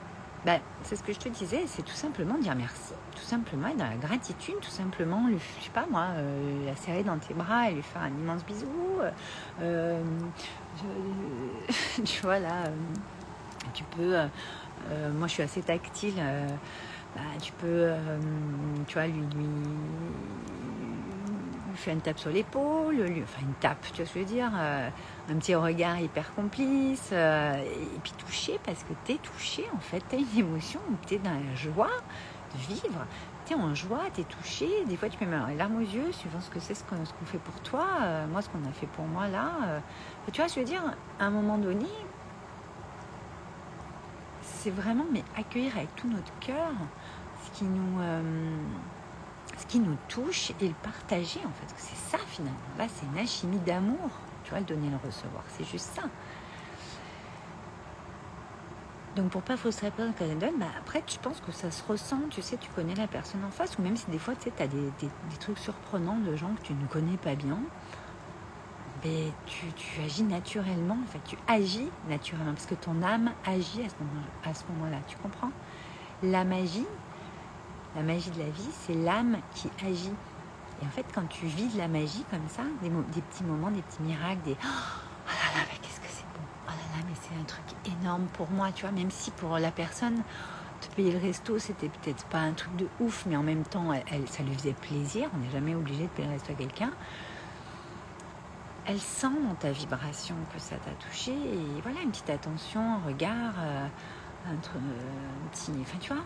Ben, 0.43 0.59
c'est 0.81 0.95
ce 0.95 1.03
que 1.03 1.13
je 1.13 1.19
te 1.19 1.29
disais, 1.29 1.65
c'est 1.67 1.83
tout 1.83 1.93
simplement 1.93 2.35
dire 2.39 2.55
merci, 2.55 2.93
tout 3.15 3.21
simplement 3.21 3.67
être 3.67 3.77
dans 3.77 3.85
la 3.85 3.95
gratitude, 3.95 4.55
tout 4.59 4.71
simplement, 4.71 5.27
lui, 5.27 5.37
je 5.59 5.65
sais 5.65 5.69
pas 5.69 5.85
moi, 5.91 6.07
euh, 6.15 6.65
la 6.65 6.75
serrer 6.75 7.03
dans 7.03 7.19
tes 7.19 7.35
bras 7.35 7.69
et 7.69 7.75
lui 7.75 7.83
faire 7.83 8.01
un 8.01 8.09
immense 8.09 8.43
bisou. 8.43 8.65
Euh, 9.61 10.01
tu 12.03 12.21
vois 12.23 12.39
là, 12.39 12.63
tu 13.75 13.83
peux, 13.83 14.15
moi 15.13 15.27
je 15.27 15.33
suis 15.33 15.43
assez 15.43 15.61
tactile, 15.61 16.15
bah, 17.15 17.21
tu 17.39 17.51
peux, 17.51 17.91
tu 18.87 18.95
vois, 18.95 19.05
lui, 19.05 19.21
lui, 19.35 19.45
lui 21.71 21.91
une 21.91 22.01
tape 22.01 22.19
sur 22.19 22.29
l'épaule, 22.29 22.95
enfin 23.23 23.41
une 23.41 23.53
tape, 23.59 23.85
tu 23.93 23.97
vois 23.97 24.05
ce 24.05 24.13
que 24.13 24.19
je 24.19 24.25
veux 24.25 24.25
dire 24.25 24.51
un 25.31 25.35
petit 25.35 25.55
regard 25.55 25.99
hyper 25.99 26.33
complice, 26.33 27.09
euh, 27.11 27.55
et 27.63 27.99
puis 28.03 28.13
touché 28.17 28.59
parce 28.65 28.83
que 28.83 28.93
tu 29.05 29.13
es 29.13 29.17
touché 29.17 29.65
en 29.75 29.79
fait, 29.79 30.03
tu 30.09 30.15
as 30.15 30.19
une 30.19 30.39
émotion, 30.39 30.79
tu 31.07 31.15
es 31.15 31.17
dans 31.19 31.31
la 31.31 31.55
joie 31.55 31.89
de 32.53 32.73
vivre, 32.73 33.05
tu 33.45 33.53
es 33.53 33.55
en 33.55 33.73
joie, 33.73 34.01
tu 34.13 34.21
es 34.21 34.23
touché, 34.23 34.67
des 34.87 34.97
fois 34.97 35.09
tu 35.09 35.17
peux 35.17 35.25
mettre 35.25 35.47
les 35.47 35.55
larmes 35.55 35.77
aux 35.77 35.79
yeux 35.79 36.11
suivant 36.11 36.41
ce 36.41 36.49
que 36.49 36.59
c'est 36.59 36.73
ce 36.73 36.83
qu'on 36.83 37.25
fait 37.25 37.37
pour 37.37 37.59
toi, 37.61 37.85
euh, 38.01 38.27
moi 38.27 38.41
ce 38.41 38.49
qu'on 38.49 38.63
a 38.67 38.73
fait 38.73 38.87
pour 38.87 39.05
moi 39.05 39.27
là. 39.27 39.51
Euh. 39.67 39.79
tu 40.31 40.41
vois, 40.41 40.47
je 40.47 40.59
veux 40.59 40.65
dire, 40.65 40.83
à 41.19 41.25
un 41.25 41.31
moment 41.31 41.57
donné, 41.57 41.87
c'est 44.41 44.71
vraiment 44.71 45.05
mais 45.11 45.23
accueillir 45.37 45.77
avec 45.77 45.95
tout 45.95 46.09
notre 46.09 46.37
cœur 46.39 46.71
ce 47.43 47.57
qui 47.57 47.63
nous 47.63 47.99
ce 49.61 49.67
qui 49.67 49.79
nous 49.79 49.97
touche 50.07 50.51
et 50.61 50.67
le 50.67 50.75
partager 50.83 51.39
en 51.39 51.51
fait. 51.51 51.73
C'est 51.77 52.17
ça 52.17 52.23
finalement. 52.27 52.57
Là, 52.77 52.85
c'est 52.93 53.05
une 53.05 53.17
alchimie 53.17 53.59
d'amour 53.59 54.09
le 54.59 54.65
donner 54.65 54.87
et 54.87 54.89
le 54.89 54.97
recevoir. 54.97 55.43
C'est 55.47 55.63
juste 55.63 55.89
ça. 55.95 56.03
Donc 59.15 59.29
pour 59.29 59.41
pas 59.41 59.57
frustrer 59.57 59.87
la 59.87 59.91
personne 59.91 60.39
donne, 60.39 60.57
bah 60.57 60.67
après 60.79 61.03
je 61.05 61.19
pense 61.19 61.41
que 61.41 61.51
ça 61.51 61.69
se 61.69 61.83
ressent, 61.83 62.21
tu 62.29 62.41
sais, 62.41 62.55
tu 62.55 62.69
connais 62.69 62.95
la 62.95 63.07
personne 63.07 63.43
en 63.43 63.51
face, 63.51 63.77
ou 63.77 63.81
même 63.81 63.97
si 63.97 64.09
des 64.09 64.19
fois 64.19 64.35
tu 64.35 64.49
sais, 64.49 64.63
as 64.63 64.67
des, 64.67 65.09
trucs 65.39 65.59
surprenants 65.59 66.19
de 66.19 66.33
gens 66.37 66.53
que 66.55 66.61
tu 66.61 66.73
ne 66.73 66.87
connais 66.87 67.17
pas 67.17 67.35
bien, 67.35 67.59
mais 69.03 69.25
tu, 69.47 69.65
agis 70.01 70.23
naturellement, 70.23 70.97
en 71.03 71.11
fait, 71.11 71.19
tu 71.25 71.37
agis 71.45 71.89
naturellement, 72.07 72.53
parce 72.53 72.67
que 72.67 72.75
ton 72.75 73.03
âme 73.03 73.31
agit 73.45 73.81
à 74.45 74.53
ce 74.53 74.63
moment-là, 74.71 74.99
tu 75.07 75.17
comprends? 75.17 75.51
La 76.23 76.45
magie, 76.45 76.85
la 77.95 78.03
magie 78.03 78.31
de 78.31 78.39
la 78.39 78.49
vie, 78.49 78.69
c'est 78.85 78.93
l'âme 78.93 79.37
qui 79.53 79.69
agit. 79.85 80.13
Et 80.81 80.85
en 80.85 80.89
fait, 80.89 81.05
quand 81.13 81.27
tu 81.27 81.45
vis 81.45 81.67
de 81.73 81.77
la 81.77 81.87
magie 81.87 82.23
comme 82.31 82.47
ça, 82.47 82.63
des, 82.81 82.89
petits 82.89 83.43
moments, 83.43 83.71
des 83.71 83.81
petits 83.81 84.01
miracles, 84.01 84.41
des 84.45 84.57
oh 84.63 85.27
là 85.27 85.59
là, 85.59 85.65
mais 85.71 85.77
qu'est-ce 85.81 85.99
que 85.99 86.07
c'est 86.07 86.25
bon, 86.33 86.43
oh 86.67 86.69
là 86.69 86.97
là, 86.97 87.03
mais 87.07 87.15
c'est 87.21 87.39
un 87.39 87.43
truc 87.43 87.65
énorme 88.01 88.25
pour 88.33 88.49
moi, 88.49 88.71
tu 88.71 88.83
vois, 88.83 88.91
même 88.91 89.11
si 89.11 89.31
pour 89.31 89.57
la 89.59 89.71
personne, 89.71 90.23
te 90.81 90.95
payer 90.95 91.11
le 91.11 91.19
resto, 91.19 91.59
c'était 91.59 91.89
peut-être 91.89 92.25
pas 92.25 92.39
un 92.39 92.53
truc 92.53 92.75
de 92.75 92.87
ouf, 92.99 93.25
mais 93.27 93.37
en 93.37 93.43
même 93.43 93.63
temps, 93.63 93.91
ça 94.27 94.43
lui 94.43 94.53
faisait 94.55 94.73
plaisir. 94.73 95.29
On 95.35 95.37
n'est 95.37 95.51
jamais 95.51 95.75
obligé 95.75 96.03
de 96.03 96.09
payer 96.09 96.27
le 96.27 96.33
resto 96.33 96.51
à 96.51 96.55
quelqu'un. 96.55 96.91
Elle 98.85 98.99
sent 98.99 99.27
dans 99.47 99.53
ta 99.53 99.71
vibration 99.71 100.35
que 100.53 100.59
ça 100.59 100.75
t'a 100.77 100.91
touché, 100.91 101.31
et 101.31 101.81
voilà, 101.83 102.01
une 102.01 102.09
petite 102.09 102.31
attention, 102.31 102.81
un 102.95 103.07
regard, 103.07 103.53
euh, 103.59 103.87
un, 104.47 104.53
un 104.53 105.49
petit. 105.51 105.71
Enfin, 105.81 105.97
tu 105.99 106.11
vois, 106.11 106.23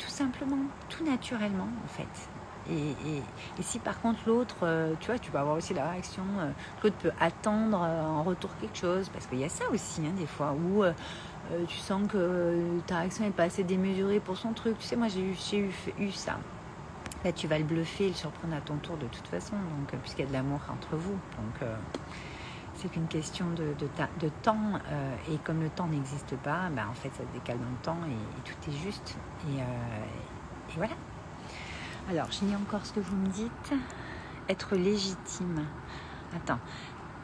tout 0.00 0.10
simplement, 0.10 0.56
tout 0.88 1.04
naturellement, 1.04 1.68
en 1.84 1.88
fait. 1.88 2.28
Et, 2.70 3.62
si 3.62 3.78
par 3.78 4.00
contre 4.00 4.20
l'autre, 4.26 4.56
euh, 4.62 4.94
tu 5.00 5.06
vois, 5.06 5.18
tu 5.18 5.30
vas 5.30 5.40
avoir 5.40 5.56
aussi 5.56 5.74
la 5.74 5.90
réaction, 5.90 6.22
euh, 6.38 6.50
l'autre 6.82 6.96
peut 6.96 7.10
attendre 7.20 7.82
euh, 7.82 8.02
en 8.02 8.22
retour 8.22 8.50
quelque 8.60 8.76
chose, 8.76 9.08
parce 9.08 9.26
qu'il 9.26 9.38
y 9.38 9.44
a 9.44 9.48
ça 9.48 9.64
aussi, 9.70 10.02
hein, 10.06 10.12
des 10.16 10.26
fois, 10.26 10.52
où 10.52 10.84
tu 11.66 11.76
sens 11.78 12.06
que 12.06 12.78
ta 12.86 12.98
réaction 12.98 13.24
n'est 13.24 13.30
pas 13.30 13.44
assez 13.44 13.64
démesurée 13.64 14.20
pour 14.20 14.36
son 14.36 14.52
truc. 14.52 14.78
Tu 14.78 14.86
sais, 14.86 14.96
moi 14.96 15.08
j'ai 15.08 15.58
eu, 15.98 16.12
ça. 16.12 16.38
Là, 17.24 17.32
tu 17.32 17.48
vas 17.48 17.58
le 17.58 17.64
bluffer, 17.64 18.08
le 18.08 18.14
surprendre 18.14 18.54
à 18.54 18.60
ton 18.60 18.76
tour 18.76 18.96
de 18.96 19.06
toute 19.06 19.26
façon, 19.26 19.56
puisqu'il 20.02 20.22
y 20.22 20.24
a 20.24 20.28
de 20.28 20.32
l'amour 20.32 20.60
entre 20.72 20.96
vous. 20.96 21.12
Donc 21.12 21.68
c'est 22.80 22.88
qu'une 22.88 23.08
question 23.08 23.46
de, 23.50 23.74
de, 23.78 24.28
temps, 24.42 24.78
et 25.30 25.36
comme 25.38 25.60
le 25.62 25.68
temps 25.68 25.86
n'existe 25.86 26.36
pas, 26.36 26.68
ben, 26.70 26.86
en 26.90 26.94
fait 26.94 27.10
ça 27.10 27.22
se 27.24 27.32
décale 27.32 27.58
dans 27.58 27.64
le 27.64 27.82
temps 27.82 27.98
et, 28.08 28.42
tout 28.48 28.70
est 28.70 28.74
juste. 28.74 29.16
et 29.48 29.62
voilà. 30.76 30.94
Alors, 32.10 32.30
je 32.32 32.44
lis 32.44 32.56
encore 32.56 32.84
ce 32.84 32.92
que 32.92 33.00
vous 33.00 33.16
me 33.16 33.28
dites. 33.28 33.72
Être 34.48 34.74
légitime. 34.74 35.64
Attends. 36.34 36.58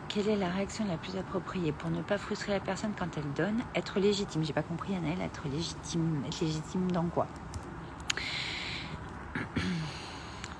Quelle 0.08 0.28
est 0.28 0.36
la 0.36 0.48
réaction 0.48 0.86
la 0.86 0.96
plus 0.96 1.16
appropriée 1.16 1.72
pour 1.72 1.90
ne 1.90 2.02
pas 2.02 2.18
frustrer 2.18 2.52
la 2.52 2.60
personne 2.60 2.92
quand 2.96 3.08
elle 3.16 3.32
donne 3.32 3.62
Être 3.74 3.98
légitime? 3.98 4.44
J'ai 4.44 4.52
pas 4.52 4.62
compris, 4.62 4.94
Annelle. 4.94 5.20
Être 5.20 5.48
légitime. 5.48 6.22
Être 6.26 6.40
légitime 6.40 6.90
dans 6.92 7.06
quoi? 7.06 7.26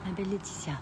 Ma 0.04 0.12
belle 0.16 0.30
Laetitia. 0.30 0.72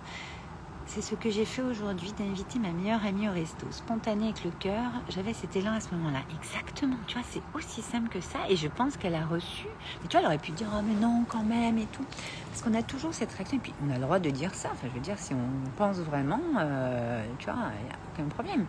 C'est 0.94 1.02
ce 1.02 1.16
que 1.16 1.28
j'ai 1.28 1.44
fait 1.44 1.60
aujourd'hui 1.60 2.12
d'inviter 2.16 2.60
ma 2.60 2.70
meilleure 2.70 3.04
amie 3.04 3.28
au 3.28 3.32
resto. 3.32 3.66
Spontané 3.72 4.26
avec 4.26 4.44
le 4.44 4.52
cœur, 4.52 4.92
j'avais 5.08 5.32
cet 5.32 5.56
élan 5.56 5.72
à 5.72 5.80
ce 5.80 5.92
moment-là. 5.92 6.20
Exactement, 6.40 6.94
tu 7.08 7.18
vois, 7.18 7.26
c'est 7.28 7.42
aussi 7.52 7.82
simple 7.82 8.08
que 8.08 8.20
ça. 8.20 8.38
Et 8.48 8.54
je 8.54 8.68
pense 8.68 8.96
qu'elle 8.96 9.16
a 9.16 9.26
reçu. 9.26 9.66
Mais 10.00 10.08
tu 10.08 10.12
vois, 10.12 10.20
elle 10.20 10.26
aurait 10.26 10.38
pu 10.38 10.52
dire, 10.52 10.68
oh 10.72 10.82
mais 10.86 10.94
non, 10.94 11.24
quand 11.28 11.42
même, 11.42 11.78
et 11.78 11.86
tout. 11.86 12.04
Parce 12.48 12.62
qu'on 12.62 12.74
a 12.74 12.82
toujours 12.84 13.12
cette 13.12 13.32
réaction. 13.32 13.56
Et 13.56 13.60
puis, 13.60 13.74
on 13.84 13.90
a 13.90 13.94
le 13.94 14.02
droit 14.02 14.20
de 14.20 14.30
dire 14.30 14.54
ça. 14.54 14.68
Enfin, 14.72 14.86
je 14.88 14.94
veux 14.94 15.04
dire, 15.04 15.18
si 15.18 15.34
on 15.34 15.70
pense 15.76 15.96
vraiment, 15.96 16.40
euh, 16.60 17.24
tu 17.40 17.46
vois, 17.46 17.56
il 17.80 17.86
n'y 17.86 17.90
a 17.90 17.96
aucun 18.12 18.28
problème 18.28 18.64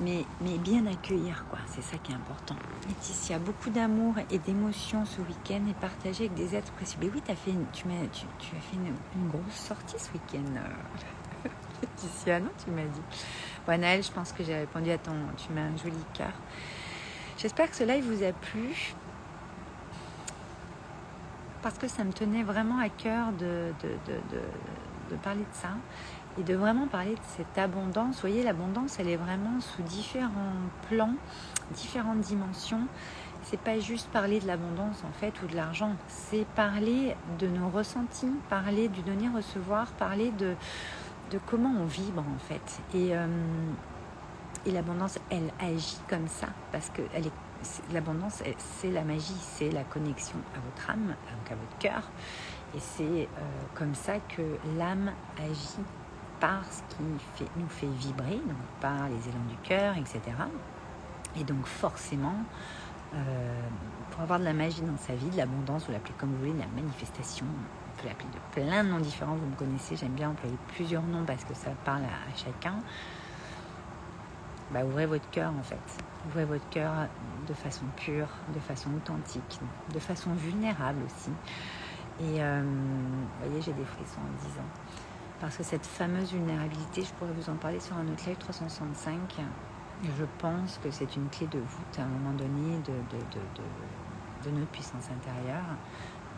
mais, 0.00 0.24
bien 0.58 0.86
accueillir, 0.86 1.44
quoi. 1.50 1.58
C'est 1.66 1.82
ça 1.82 1.96
qui 1.98 2.12
est 2.12 2.14
important. 2.14 2.56
Laetitia, 2.88 3.38
beaucoup 3.38 3.70
d'amour 3.70 4.14
et 4.30 4.38
d'émotion 4.38 5.04
ce 5.04 5.20
week-end 5.20 5.60
et 5.68 5.74
partagé 5.74 6.24
avec 6.24 6.34
des 6.34 6.56
êtres 6.56 6.72
précieux. 6.72 6.98
Mais 7.00 7.10
oui, 7.12 7.22
as 7.28 7.34
fait 7.34 7.52
tu, 7.72 7.82
tu, 7.82 8.26
tu, 8.38 8.56
as 8.56 8.60
fait 8.60 8.76
une, 8.76 9.28
grosse 9.28 9.54
sortie 9.54 9.98
ce 9.98 10.10
week-end. 10.12 10.56
Euh, 10.56 11.48
Laetitia, 11.82 12.40
non, 12.40 12.50
tu 12.64 12.70
m'as 12.70 12.82
dit. 12.82 13.02
Bon, 13.66 13.78
Naël, 13.78 14.02
je 14.02 14.10
pense 14.10 14.32
que 14.32 14.42
j'ai 14.42 14.56
répondu 14.56 14.90
à 14.90 14.98
ton. 14.98 15.12
Tu 15.36 15.52
m'as 15.52 15.62
un 15.62 15.76
joli 15.76 16.04
cœur. 16.14 16.32
J'espère 17.36 17.70
que 17.70 17.76
ce 17.76 17.84
live 17.84 18.04
vous 18.04 18.22
a 18.24 18.32
plu. 18.32 18.94
Parce 21.62 21.76
que 21.76 21.88
ça 21.88 22.04
me 22.04 22.12
tenait 22.12 22.42
vraiment 22.42 22.78
à 22.78 22.88
cœur 22.88 23.32
de 23.32 23.72
parler 25.22 25.40
de 25.40 25.54
ça 25.54 25.74
et 26.38 26.42
de 26.42 26.54
vraiment 26.54 26.86
parler 26.86 27.14
de 27.14 27.20
cette 27.36 27.58
abondance. 27.58 28.16
Vous 28.16 28.20
voyez, 28.20 28.42
l'abondance, 28.42 28.98
elle 28.98 29.08
est 29.08 29.16
vraiment 29.16 29.60
sous 29.60 29.82
différents 29.82 30.54
plans, 30.88 31.14
différentes 31.72 32.20
dimensions. 32.20 32.86
C'est 33.42 33.60
pas 33.60 33.78
juste 33.80 34.08
parler 34.10 34.38
de 34.38 34.46
l'abondance 34.46 35.02
en 35.02 35.12
fait 35.12 35.32
ou 35.42 35.46
de 35.46 35.56
l'argent, 35.56 35.94
c'est 36.08 36.44
parler 36.54 37.16
de 37.38 37.46
nos 37.46 37.68
ressentis, 37.70 38.32
parler 38.48 38.88
du 38.88 39.00
donner-recevoir, 39.02 39.86
parler 39.92 40.30
de, 40.32 40.54
de 41.30 41.40
comment 41.46 41.72
on 41.80 41.86
vibre 41.86 42.20
en 42.22 42.38
fait. 42.38 42.80
Et, 42.94 43.16
euh, 43.16 43.26
et 44.66 44.70
l'abondance, 44.70 45.18
elle 45.30 45.50
agit 45.58 45.98
comme 46.08 46.28
ça 46.28 46.48
parce 46.70 46.90
que 46.90 47.02
l'abondance, 47.92 48.42
c'est 48.58 48.90
la 48.90 49.02
magie, 49.02 49.36
c'est 49.40 49.70
la 49.70 49.84
connexion 49.84 50.38
à 50.54 50.60
votre 50.60 50.90
âme, 50.90 51.06
donc 51.08 51.50
à 51.50 51.54
votre 51.54 51.78
cœur. 51.78 52.10
Et 52.74 52.78
c'est 52.78 53.02
euh, 53.02 53.26
comme 53.74 53.94
ça 53.94 54.18
que 54.28 54.42
l'âme 54.78 55.12
agit 55.38 55.78
par 56.40 56.64
ce 56.70 56.80
qui 56.96 57.02
nous 57.56 57.68
fait 57.68 57.86
vibrer, 57.86 58.40
par 58.80 59.08
les 59.08 59.28
élans 59.28 59.44
du 59.48 59.56
cœur, 59.62 59.96
etc. 59.96 60.20
Et 61.36 61.44
donc 61.44 61.66
forcément, 61.66 62.36
euh, 63.14 63.68
pour 64.10 64.22
avoir 64.22 64.38
de 64.38 64.44
la 64.44 64.52
magie 64.52 64.82
dans 64.82 64.96
sa 64.96 65.14
vie, 65.14 65.28
de 65.28 65.36
l'abondance, 65.36 65.86
vous 65.86 65.92
l'appelez 65.92 66.14
comme 66.18 66.30
vous 66.30 66.38
voulez, 66.38 66.52
de 66.52 66.58
la 66.58 66.66
manifestation, 66.74 67.46
on 67.46 68.00
peut 68.00 68.08
l'appeler 68.08 68.28
de 68.32 68.60
plein 68.60 68.84
de 68.84 68.88
noms 68.88 68.98
différents, 68.98 69.36
vous 69.36 69.46
me 69.46 69.56
connaissez, 69.56 69.96
j'aime 69.96 70.12
bien 70.12 70.30
employer 70.30 70.56
plusieurs 70.74 71.02
noms 71.02 71.24
parce 71.24 71.44
que 71.44 71.54
ça 71.54 71.70
parle 71.84 72.02
à, 72.02 72.36
chacun. 72.36 72.76
Bah, 74.72 74.84
ouvrez 74.84 75.06
votre 75.06 75.28
cœur 75.30 75.52
en 75.58 75.62
fait. 75.62 75.78
Ouvrez 76.26 76.44
votre 76.44 76.68
cœur 76.70 76.92
de 77.48 77.54
façon 77.54 77.84
pure, 77.96 78.28
de 78.54 78.60
façon 78.60 78.90
authentique, 78.94 79.60
de 79.92 79.98
façon 79.98 80.32
vulnérable 80.34 81.00
aussi. 81.04 81.30
Et 82.20 82.42
euh, 82.42 82.62
vous 82.62 83.46
voyez, 83.46 83.62
j'ai 83.62 83.72
des 83.72 83.84
frissons 83.84 84.20
en 84.20 84.46
disant. 84.46 85.09
Parce 85.40 85.56
que 85.56 85.62
cette 85.62 85.86
fameuse 85.86 86.32
vulnérabilité, 86.32 87.02
je 87.02 87.12
pourrais 87.14 87.32
vous 87.32 87.48
en 87.48 87.54
parler 87.54 87.80
sur 87.80 87.96
un 87.96 88.06
autre 88.08 88.26
live 88.26 88.36
365. 88.36 89.18
Je 90.04 90.24
pense 90.38 90.78
que 90.84 90.90
c'est 90.90 91.16
une 91.16 91.30
clé 91.30 91.46
de 91.46 91.58
voûte 91.58 91.98
à 91.98 92.02
un 92.02 92.08
moment 92.08 92.32
donné 92.32 92.78
de, 92.84 94.50
notre 94.50 94.70
puissance 94.70 95.08
intérieure. 95.10 95.64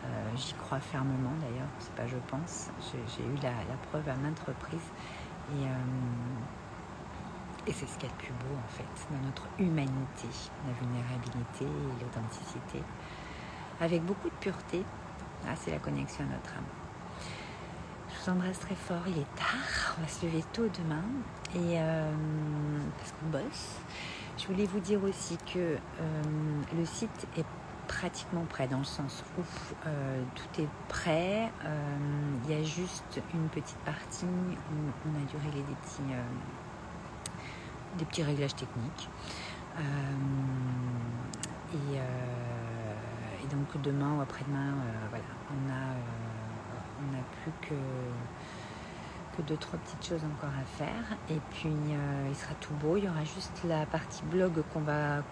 Euh, 0.05 0.29
j'y 0.35 0.53
crois 0.53 0.79
fermement 0.79 1.33
d'ailleurs, 1.41 1.67
c'est 1.79 1.93
pas 1.95 2.07
je 2.07 2.15
pense. 2.29 2.69
J'ai 3.17 3.23
eu 3.23 3.35
la, 3.41 3.51
preuve 3.89 4.07
à 4.07 4.15
maintes 4.15 4.39
reprises. 4.39 4.91
Et, 5.51 5.65
euh, 5.65 5.67
et 7.67 7.73
c'est 7.73 7.85
ce 7.85 7.97
qu'il 7.97 8.07
y 8.07 8.11
a 8.11 8.15
de 8.15 8.21
plus 8.21 8.33
beau 8.33 8.55
en 8.55 8.69
fait 8.69 9.13
dans 9.13 9.25
notre 9.25 9.47
humanité, 9.59 10.27
la 10.65 10.73
vulnérabilité 10.73 11.65
et 11.65 12.03
l'authenticité. 12.03 12.81
Avec 13.81 14.01
beaucoup 14.05 14.29
de 14.29 14.35
pureté, 14.35 14.83
là 15.45 15.55
c'est 15.57 15.71
la 15.71 15.79
connexion 15.79 16.23
à 16.23 16.27
notre 16.27 16.53
âme 16.57 16.82
vous 18.23 18.31
embrasse 18.31 18.59
très 18.59 18.75
fort. 18.75 19.01
Il 19.07 19.17
est 19.17 19.35
tard, 19.35 19.95
on 19.97 20.01
va 20.01 20.07
se 20.07 20.25
lever 20.25 20.43
tôt 20.53 20.67
demain 20.79 21.03
et 21.55 21.79
euh, 21.79 22.11
parce 22.97 23.11
qu'on 23.13 23.29
bosse. 23.29 23.77
Je 24.37 24.47
voulais 24.47 24.65
vous 24.65 24.79
dire 24.79 25.03
aussi 25.03 25.37
que 25.53 25.77
le 26.75 26.85
site 26.85 27.27
est 27.37 27.45
pratiquement 27.87 28.45
prêt 28.45 28.67
dans 28.67 28.79
le 28.79 28.83
sens 28.83 29.23
où 29.37 29.41
tout 30.35 30.61
est 30.61 30.69
prêt. 30.89 31.51
Il 32.45 32.51
y 32.51 32.59
a 32.59 32.63
juste 32.63 33.21
une 33.33 33.47
petite 33.49 33.77
partie 33.85 34.25
où 34.25 35.09
on 35.09 35.15
a 35.21 35.25
dû 35.25 35.37
régler 35.37 35.61
des 35.61 35.75
petits, 35.75 36.01
des 37.99 38.05
petits 38.05 38.23
réglages 38.23 38.55
techniques. 38.55 39.09
et 41.73 41.99
donc 43.53 43.81
demain 43.81 44.15
ou 44.17 44.21
après-demain, 44.21 44.73
euh, 44.73 45.07
voilà, 45.09 45.25
on 45.51 45.69
a, 45.69 45.93
euh, 45.93 46.22
on 47.09 47.17
a 47.17 47.23
plus 47.41 47.51
que 47.61 47.75
que 49.35 49.41
deux 49.41 49.57
trois 49.57 49.79
petites 49.79 50.05
choses 50.05 50.21
encore 50.23 50.51
à 50.51 50.63
faire. 50.63 51.17
Et 51.29 51.39
puis 51.51 51.69
euh, 51.69 52.27
il 52.29 52.35
sera 52.35 52.53
tout 52.55 52.73
beau. 52.75 52.97
Il 52.97 53.05
y 53.05 53.09
aura 53.09 53.23
juste 53.23 53.61
la 53.67 53.85
partie 53.85 54.23
blog 54.23 54.63
qu'on 54.73 54.81
va 54.81 55.23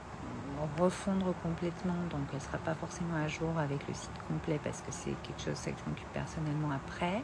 refondre 0.79 1.33
complètement. 1.43 1.97
Donc 2.09 2.21
elle 2.33 2.41
sera 2.41 2.57
pas 2.57 2.73
forcément 2.73 3.15
à 3.15 3.27
jour 3.27 3.57
avec 3.59 3.87
le 3.87 3.93
site 3.93 4.11
complet 4.27 4.59
parce 4.63 4.81
que 4.81 4.91
c'est 4.91 5.15
quelque 5.23 5.41
chose 5.41 5.59
que 5.61 5.71
je 5.71 5.89
m'occupe 5.89 6.11
personnellement 6.13 6.71
après. 6.71 7.23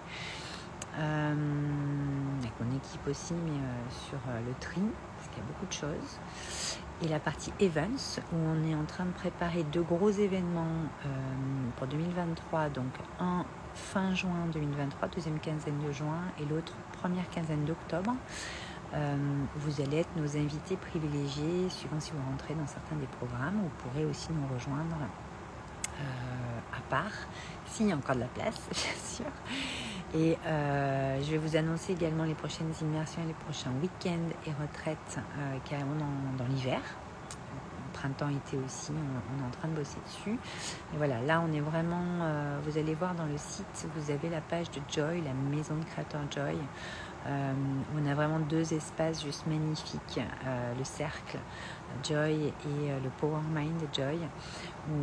Avec 0.94 2.54
mon 2.60 2.76
équipe 2.76 3.08
aussi 3.08 3.36
mais 3.36 3.60
sur 4.10 4.18
le 4.28 4.52
tri 4.60 4.82
parce 5.16 5.30
qu'il 5.30 5.38
y 5.38 5.42
a 5.42 5.48
beaucoup 5.48 5.68
de 5.68 5.74
choses. 5.74 6.20
Et 7.04 7.08
la 7.08 7.20
partie 7.20 7.54
Events, 7.60 8.20
où 8.34 8.38
on 8.38 8.64
est 8.64 8.74
en 8.74 8.86
train 8.86 9.06
de 9.06 9.12
préparer 9.12 9.64
deux 9.64 9.84
gros 9.84 10.10
événements 10.10 10.82
euh, 11.06 11.10
pour 11.76 11.86
2023, 11.86 12.70
donc 12.70 12.92
un 13.20 13.46
fin 13.78 14.13
juin 14.13 14.48
2023, 14.52 15.08
deuxième 15.10 15.40
quinzaine 15.40 15.80
de 15.86 15.92
juin, 15.92 16.22
et 16.40 16.46
l'autre 16.46 16.74
première 17.00 17.30
quinzaine 17.30 17.66
d'octobre. 17.66 18.16
Euh, 18.94 19.16
vous 19.56 19.82
allez 19.82 19.98
être 19.98 20.16
nos 20.16 20.38
invités 20.38 20.78
privilégiés, 20.78 21.70
suivant 21.70 22.00
si 22.00 22.12
vous 22.12 22.30
rentrez 22.30 22.54
dans 22.56 22.68
certains 22.68 22.96
des 22.96 23.08
programmes. 23.08 23.62
Vous 23.62 23.90
pourrez 23.90 24.06
aussi 24.06 24.30
nous 24.32 24.54
rejoindre 24.54 24.98
euh, 26.00 26.60
à 26.76 26.82
part, 26.90 27.12
s'il 27.66 27.88
y 27.88 27.92
a 27.92 27.96
encore 27.96 28.16
de 28.16 28.22
la 28.22 28.28
place, 28.28 28.56
bien 28.72 29.04
sûr. 29.04 29.32
Et 30.16 30.38
euh, 30.46 31.22
je 31.22 31.32
vais 31.32 31.38
vous 31.38 31.56
annoncer 31.58 31.94
également 31.94 32.24
les 32.24 32.36
prochaines 32.36 32.74
immersions 32.82 33.22
les 33.28 33.34
prochains 33.34 33.72
week-ends 33.82 34.30
et 34.46 34.52
retraites 34.62 35.20
carrément 35.66 35.96
dans, 35.96 36.44
dans 36.44 36.50
l'hiver. 36.50 36.80
Printemps, 38.00 38.30
été 38.30 38.58
aussi, 38.58 38.92
on, 38.92 39.44
est 39.44 39.48
en 39.48 39.52
train 39.52 39.68
de 39.68 39.74
bosser 39.74 40.00
dessus. 40.06 40.38
Et 40.94 40.98
voilà, 40.98 41.22
là 41.22 41.44
on 41.48 41.54
est 41.54 41.60
vraiment, 41.60 42.04
euh, 42.22 42.60
vous 42.64 42.78
allez 42.78 42.96
voir 42.96 43.16
dans 43.16 43.26
le 43.26 43.38
site, 43.38 43.88
vous 43.96 44.12
avez 44.12 44.30
la 44.30 44.42
page 44.42 44.70
de 44.72 44.82
Joy, 44.90 45.22
la 45.22 45.34
maison 45.34 45.76
de 45.76 45.86
créateur 45.86 46.22
Joy. 46.30 46.56
on 47.26 48.06
a 48.10 48.14
vraiment 48.16 48.40
deux 48.40 48.74
espaces 48.74 49.24
juste 49.24 49.48
magnifiques, 49.48 50.20
le 50.78 50.84
cercle 50.84 51.40
Joy 52.04 52.48
et 52.48 52.90
le 53.04 53.10
Power 53.20 53.42
Mind 53.54 53.82
Joy, 53.94 54.20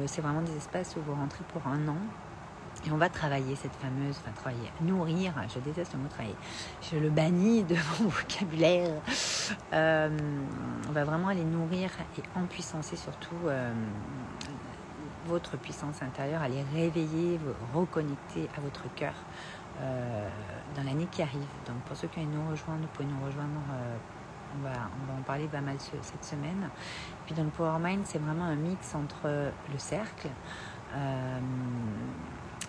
c'est 0.06 0.22
vraiment 0.22 0.42
des 0.42 0.56
espaces 0.56 0.96
où 0.96 1.00
vous 1.02 1.14
rentrez 1.14 1.44
pour 1.52 1.66
un 1.66 1.88
an 1.88 1.98
et 2.86 2.90
on 2.92 2.96
va 2.96 3.08
travailler 3.08 3.56
cette 3.56 3.74
fameuse, 3.76 4.16
enfin 4.20 4.32
travailler, 4.32 4.70
nourrir, 4.80 5.32
je 5.52 5.58
déteste 5.60 5.94
le 5.94 6.00
mot 6.00 6.08
travailler, 6.08 6.36
je 6.82 6.96
le 6.96 7.08
bannis 7.08 7.62
de 7.62 7.76
mon 8.00 8.08
vocabulaire. 8.08 9.00
Euh, 9.72 10.18
on 10.88 10.92
va 10.92 11.04
vraiment 11.04 11.28
aller 11.28 11.44
nourrir 11.44 11.90
et 12.18 12.38
empuissancer 12.38 12.96
surtout 12.96 13.36
euh, 13.46 13.72
votre 15.26 15.56
puissance 15.56 16.02
intérieure, 16.02 16.42
aller 16.42 16.62
réveiller, 16.74 17.38
vous 17.38 17.80
reconnecter 17.80 18.48
à 18.56 18.60
votre 18.60 18.82
cœur 18.94 19.14
euh, 19.80 20.28
dans 20.76 20.82
l'année 20.82 21.08
qui 21.10 21.22
arrive. 21.22 21.40
Donc 21.66 21.76
pour 21.86 21.96
ceux 21.96 22.08
qui 22.08 22.18
ont 22.18 22.26
nous 22.26 22.50
rejoindre, 22.50 22.82
vous 22.82 22.88
pouvez 22.88 23.08
nous 23.08 23.24
rejoindre. 23.24 23.60
On 24.56 24.62
va, 24.62 24.70
on 24.70 25.12
va, 25.12 25.18
en 25.18 25.22
parler 25.22 25.48
pas 25.48 25.60
mal 25.60 25.74
cette 25.80 26.24
semaine. 26.24 26.68
Puis 27.26 27.34
dans 27.34 27.42
le 27.42 27.50
Power 27.50 27.78
Mind, 27.80 28.02
c'est 28.04 28.20
vraiment 28.20 28.44
un 28.44 28.54
mix 28.54 28.94
entre 28.94 29.26
le 29.26 29.78
cercle, 29.78 30.28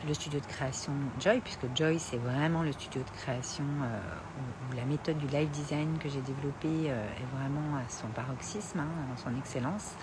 le 0.08 0.14
studio 0.14 0.40
de 0.40 0.46
création 0.46 0.92
Joy, 1.20 1.42
puisque 1.42 1.66
Joy 1.76 2.00
c'est 2.00 2.18
vraiment 2.18 2.62
le 2.62 2.72
studio 2.72 3.02
de 3.02 3.18
création 3.18 3.64
euh, 3.64 4.00
où, 4.40 4.76
la 4.76 4.86
méthode 4.86 5.18
du 5.18 5.28
live 5.28 5.50
design 5.50 5.98
que 5.98 6.10
j'ai 6.10 6.22
développée 6.22 6.90
euh, 6.92 7.06
est 7.06 7.38
vraiment 7.38 7.78
à 7.78 7.90
son 7.90 8.08
paroxysme, 8.08 8.80
hein, 8.80 8.88
son 9.18 9.36
excellence. 9.38 9.96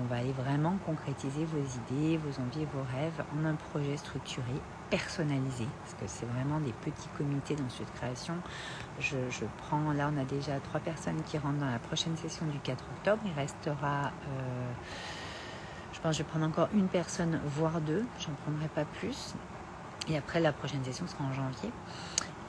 On 0.00 0.04
va 0.04 0.16
aller 0.16 0.32
vraiment 0.32 0.78
concrétiser 0.86 1.44
vos 1.44 1.58
idées, 1.58 2.16
vos 2.16 2.40
envies, 2.42 2.66
vos 2.72 2.82
rêves 2.96 3.22
en 3.36 3.44
un 3.44 3.54
projet 3.54 3.96
structuré, 3.96 4.54
personnalisé, 4.88 5.66
parce 5.82 5.94
que 5.94 6.06
c'est 6.06 6.26
vraiment 6.26 6.60
des 6.60 6.72
petits 6.72 7.08
comités 7.18 7.54
dans 7.54 7.64
le 7.64 7.70
studio 7.70 7.92
de 7.92 7.98
création. 7.98 8.34
Je, 9.00 9.44
prends, 9.58 9.92
là 9.92 10.10
on 10.14 10.18
a 10.18 10.24
déjà 10.24 10.58
trois 10.60 10.80
personnes 10.80 11.22
qui 11.26 11.36
rentrent 11.36 11.58
dans 11.58 11.70
la 11.70 11.78
prochaine 11.78 12.16
session 12.16 12.46
du 12.46 12.58
4 12.58 12.84
octobre, 12.98 13.22
il 13.26 13.32
restera... 13.32 14.12
Euh, 14.28 14.72
je 16.10 16.18
vais 16.18 16.24
prendre 16.24 16.46
encore 16.46 16.68
une 16.74 16.88
personne, 16.88 17.40
voire 17.44 17.80
deux. 17.80 18.04
J'en 18.18 18.32
prendrai 18.42 18.66
pas 18.68 18.84
plus. 18.84 19.34
Et 20.08 20.16
après, 20.16 20.40
la 20.40 20.52
prochaine 20.52 20.82
session 20.82 21.06
sera 21.06 21.24
en 21.24 21.32
janvier. 21.32 21.70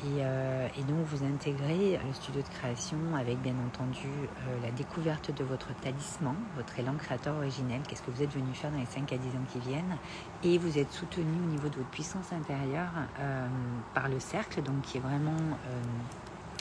Et, 0.05 0.19
euh, 0.19 0.67
donc, 0.87 1.05
vous 1.05 1.23
intégrez 1.23 1.99
le 2.05 2.13
studio 2.13 2.41
de 2.41 2.47
création 2.47 2.97
avec, 3.17 3.39
bien 3.41 3.53
entendu, 3.65 4.07
euh, 4.07 4.61
la 4.63 4.71
découverte 4.71 5.31
de 5.33 5.43
votre 5.43 5.73
talisman, 5.75 6.35
votre 6.55 6.77
élan 6.79 6.95
créateur 6.95 7.35
originel. 7.35 7.81
Qu'est-ce 7.87 8.01
que 8.01 8.09
vous 8.09 8.23
êtes 8.23 8.33
venu 8.33 8.53
faire 8.53 8.71
dans 8.71 8.79
les 8.79 8.85
5 8.87 9.13
à 9.13 9.17
10 9.17 9.27
ans 9.29 9.45
qui 9.51 9.59
viennent. 9.59 9.97
Et 10.43 10.57
vous 10.57 10.79
êtes 10.79 10.91
soutenu 10.91 11.23
au 11.23 11.49
niveau 11.51 11.69
de 11.69 11.75
votre 11.75 11.89
puissance 11.89 12.33
intérieure 12.33 12.91
euh, 13.19 13.47
par 13.93 14.09
le 14.09 14.19
cercle, 14.19 14.63
donc 14.63 14.81
qui 14.81 14.97
est 14.97 15.01
vraiment 15.01 15.37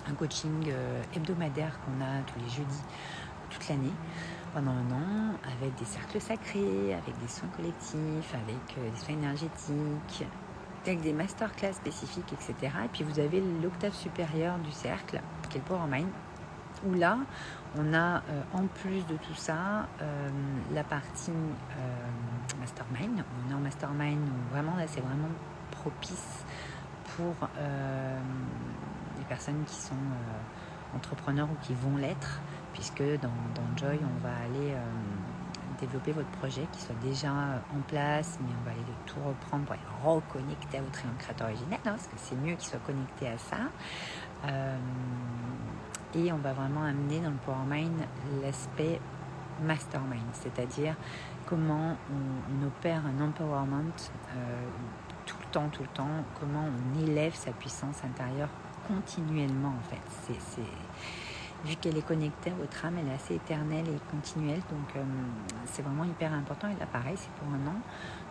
un 0.09 0.15
coaching 0.15 0.73
hebdomadaire 1.15 1.79
qu'on 1.81 2.05
a 2.05 2.21
tous 2.27 2.39
les 2.45 2.51
jeudis 2.51 2.83
toute 3.51 3.69
l'année 3.69 3.93
pendant 4.53 4.73
un 4.73 4.91
an 4.91 5.35
avec 5.57 5.75
des 5.77 5.85
cercles 5.85 6.21
sacrés, 6.21 6.95
avec 6.95 7.19
des 7.21 7.29
soins 7.29 7.49
collectifs, 7.57 8.35
avec 8.35 8.77
euh, 8.79 8.91
des 8.91 8.97
soins 8.97 9.15
énergétiques, 9.15 10.27
avec 10.85 11.01
des 11.01 11.13
masterclass 11.13 11.73
spécifiques, 11.73 12.33
etc. 12.33 12.73
Et 12.85 12.89
puis 12.89 13.05
vous 13.05 13.19
avez 13.19 13.43
l'octave 13.63 13.95
supérieure 13.95 14.59
du 14.59 14.71
cercle, 14.71 15.21
qui 15.49 15.59
est 15.59 15.61
le 15.61 15.67
Power 15.67 15.89
Mind, 15.89 16.09
où 16.87 16.95
là, 16.95 17.19
on 17.77 17.95
a 17.95 18.17
euh, 18.17 18.43
en 18.53 18.67
plus 18.67 19.07
de 19.07 19.17
tout 19.17 19.35
ça 19.35 19.89
euh, 20.01 20.29
la 20.73 20.85
partie 20.85 21.33
mastermind. 22.61 23.25
On 23.47 23.51
est 23.51 23.55
en 23.55 23.61
mastermind, 23.61 24.21
où 24.29 24.55
vraiment 24.55 24.77
là, 24.77 24.85
c'est 24.87 25.01
vraiment 25.01 25.29
propice 25.71 26.45
pour 27.17 27.35
les 29.19 29.25
personnes 29.25 29.63
qui 29.67 29.75
sont 29.75 29.95
entrepreneurs 30.95 31.49
ou 31.51 31.57
qui 31.65 31.75
vont 31.75 31.97
l'être 31.97 32.41
puisque 32.73 33.03
dans, 33.21 33.77
Joy, 33.77 33.99
on 34.03 34.23
va 34.23 34.35
aller 34.45 34.73
euh, 34.73 34.81
développer 35.81 36.13
votre 36.13 36.31
projet 36.31 36.67
qui 36.73 36.81
soit 36.81 36.95
déjà 37.03 37.31
en 37.31 37.81
place, 37.89 38.39
mais 38.41 38.53
on 38.61 38.65
va 38.65 38.71
aller 38.71 38.81
tout 39.07 39.21
reprendre 39.27 39.65
pour 39.65 39.75
être 39.75 40.05
reconnecter 40.05 40.79
à 40.79 40.83
votre 40.83 41.01
créateur 41.19 41.49
originel, 41.49 41.79
hein, 41.85 41.91
parce 41.91 42.07
que 42.07 42.15
c'est 42.17 42.37
mieux 42.37 42.55
qu'il 42.55 42.69
soit 42.69 42.85
connecté 42.87 43.29
à 43.29 43.39
ça. 43.39 43.57
Euh, 44.47 44.77
et 46.15 46.33
on 46.33 46.39
va 46.39 46.53
vraiment 46.53 46.83
amener 46.83 47.21
dans 47.21 47.31
le 47.31 47.37
Power 47.37 47.65
Mind 47.67 47.99
l'aspect 48.43 49.01
mastermind, 49.63 50.23
c'est-à-dire 50.33 50.95
comment 51.47 51.97
on, 52.11 52.67
opère 52.67 53.03
un 53.07 53.25
empowerment 53.25 53.93
euh, 54.37 54.69
tout 55.27 55.37
le 55.41 55.47
temps, 55.47 55.69
tout 55.69 55.83
le 55.83 55.89
temps, 55.89 56.25
comment 56.41 56.67
on 56.67 57.03
élève 57.03 57.35
sa 57.35 57.53
puissance 57.53 58.03
intérieure 58.05 58.49
continuellement 58.89 59.75
en 59.79 59.89
fait. 59.89 60.37
C'est 60.47 60.63
vu 61.65 61.77
qu'elle 61.77 61.97
est 61.97 62.07
connectée 62.07 62.51
à 62.51 62.55
votre 62.55 62.85
âme, 62.85 62.97
elle 62.99 63.09
est 63.09 63.15
assez 63.15 63.35
éternelle 63.35 63.87
et 63.89 64.11
continuelle. 64.11 64.61
Donc 64.71 64.97
euh, 64.97 65.03
c'est 65.67 65.83
vraiment 65.83 66.05
hyper 66.05 66.33
important. 66.33 66.69
Et 66.69 66.79
là, 66.79 66.87
pareil, 66.87 67.15
c'est 67.17 67.31
pour 67.33 67.49
un 67.49 67.67
an. 67.69 67.81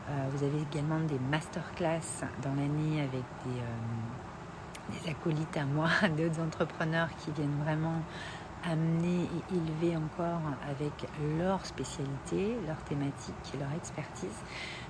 Euh, 0.10 0.28
vous 0.32 0.44
avez 0.44 0.62
également 0.62 1.00
des 1.00 1.20
masterclass 1.20 2.26
dans 2.44 2.54
l'année 2.56 3.02
avec 3.02 3.24
des, 3.46 3.60
euh, 3.60 5.02
des 5.04 5.10
acolytes 5.12 5.56
à 5.56 5.66
moi, 5.66 5.90
d'autres 6.18 6.42
entrepreneurs 6.42 7.10
qui 7.20 7.32
viennent 7.32 7.62
vraiment 7.64 8.02
amener 8.70 9.24
et 9.24 9.56
élever 9.56 9.98
encore 9.98 10.42
avec 10.70 10.94
leur 11.38 11.66
spécialité, 11.66 12.56
leur 12.68 12.78
thématique 12.84 13.36
leur 13.60 13.72
expertise. 13.76 14.38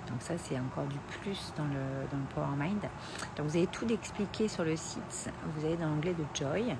Donc 0.07 0.21
ça, 0.21 0.33
c'est 0.37 0.59
encore 0.59 0.85
du 0.85 0.97
plus 1.21 1.53
dans 1.57 1.65
le, 1.65 2.07
dans 2.11 2.17
Power 2.33 2.55
Mind. 2.57 2.81
Donc 3.37 3.47
vous 3.47 3.57
avez 3.57 3.67
tout 3.67 3.87
expliqué 3.91 4.47
sur 4.47 4.63
le 4.63 4.75
site. 4.75 5.29
Vous 5.55 5.65
avez 5.65 5.77
dans 5.77 5.89
l'onglet 5.89 6.13
de 6.13 6.25
Joy. 6.33 6.75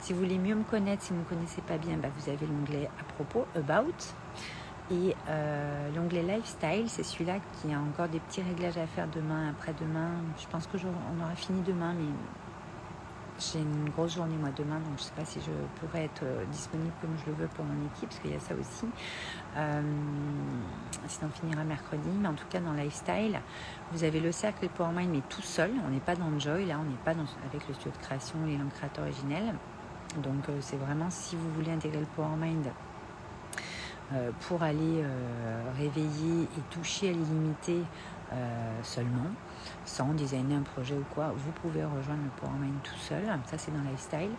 Si 0.00 0.12
vous 0.12 0.20
voulez 0.20 0.38
mieux 0.38 0.54
me 0.54 0.64
connaître, 0.64 1.02
si 1.02 1.10
vous 1.10 1.16
ne 1.16 1.24
me 1.24 1.28
connaissez 1.28 1.62
pas 1.62 1.78
bien, 1.78 1.96
bah, 1.96 2.08
vous 2.16 2.30
avez 2.30 2.46
l'onglet 2.46 2.88
à 3.00 3.04
propos, 3.14 3.46
About. 3.54 4.14
Et 4.90 5.16
euh, 5.28 5.90
l'onglet 5.96 6.22
Lifestyle, 6.22 6.88
c'est 6.88 7.02
celui-là 7.02 7.38
qui 7.60 7.72
a 7.74 7.80
encore 7.80 8.08
des 8.08 8.20
petits 8.20 8.42
réglages 8.42 8.78
à 8.78 8.86
faire 8.86 9.08
demain, 9.08 9.50
après-demain. 9.50 10.10
Je 10.38 10.46
pense 10.46 10.66
que 10.68 10.76
on 10.76 11.24
aura 11.24 11.34
fini 11.34 11.60
demain, 11.62 11.92
mais 11.94 12.06
j'ai 13.38 13.60
une 13.60 13.90
grosse 13.90 14.14
journée 14.14 14.36
moi 14.36 14.50
demain, 14.56 14.76
donc 14.76 14.96
je 14.96 15.02
ne 15.02 15.06
sais 15.06 15.12
pas 15.14 15.24
si 15.24 15.40
je 15.40 15.50
pourrais 15.80 16.04
être 16.04 16.22
euh, 16.22 16.44
disponible 16.46 16.92
comme 17.00 17.10
je 17.24 17.30
le 17.30 17.36
veux 17.36 17.48
pour 17.48 17.64
mon 17.64 17.86
équipe, 17.86 18.08
parce 18.08 18.18
qu'il 18.20 18.30
y 18.30 18.34
a 18.34 18.40
ça 18.40 18.54
aussi. 18.54 18.86
Euh, 19.56 19.82
sinon 21.06 21.30
on 21.30 21.40
finira 21.40 21.64
mercredi, 21.64 22.08
mais 22.20 22.28
en 22.28 22.34
tout 22.34 22.46
cas 22.48 22.60
dans 22.60 22.72
Lifestyle, 22.72 23.40
vous 23.92 24.04
avez 24.04 24.20
le 24.20 24.32
cercle 24.32 24.68
Power 24.68 24.92
Mind, 24.94 25.10
mais 25.12 25.22
tout 25.28 25.42
seul. 25.42 25.70
On 25.86 25.90
n'est 25.90 26.00
pas 26.00 26.16
dans 26.16 26.38
Joy, 26.38 26.66
là 26.66 26.78
on 26.80 26.88
n'est 26.88 26.96
pas 27.04 27.14
dans, 27.14 27.26
avec 27.48 27.66
le 27.68 27.74
studio 27.74 27.92
de 27.92 28.04
création 28.04 28.38
et 28.46 28.56
l'encréateur 28.56 29.04
originel. 29.04 29.54
Donc 30.22 30.48
euh, 30.48 30.56
c'est 30.60 30.76
vraiment 30.76 31.10
si 31.10 31.36
vous 31.36 31.50
voulez 31.52 31.72
intégrer 31.72 32.00
le 32.00 32.06
Power 32.16 32.36
Mind 32.38 32.66
pour 34.40 34.62
aller 34.62 35.04
réveiller 35.78 36.42
et 36.42 36.60
toucher 36.70 37.10
à 37.10 37.12
l'illimité 37.12 37.82
seulement, 38.82 39.30
sans 39.84 40.12
designer 40.14 40.58
un 40.58 40.62
projet 40.62 40.94
ou 40.94 41.04
quoi, 41.14 41.32
vous 41.36 41.52
pouvez 41.52 41.84
rejoindre 41.84 42.22
le 42.24 42.40
Power 42.40 42.58
Mind 42.58 42.82
tout 42.82 42.96
seul. 42.96 43.22
Ça, 43.46 43.58
c'est 43.58 43.72
dans 43.72 43.82
Lifestyle 43.82 44.30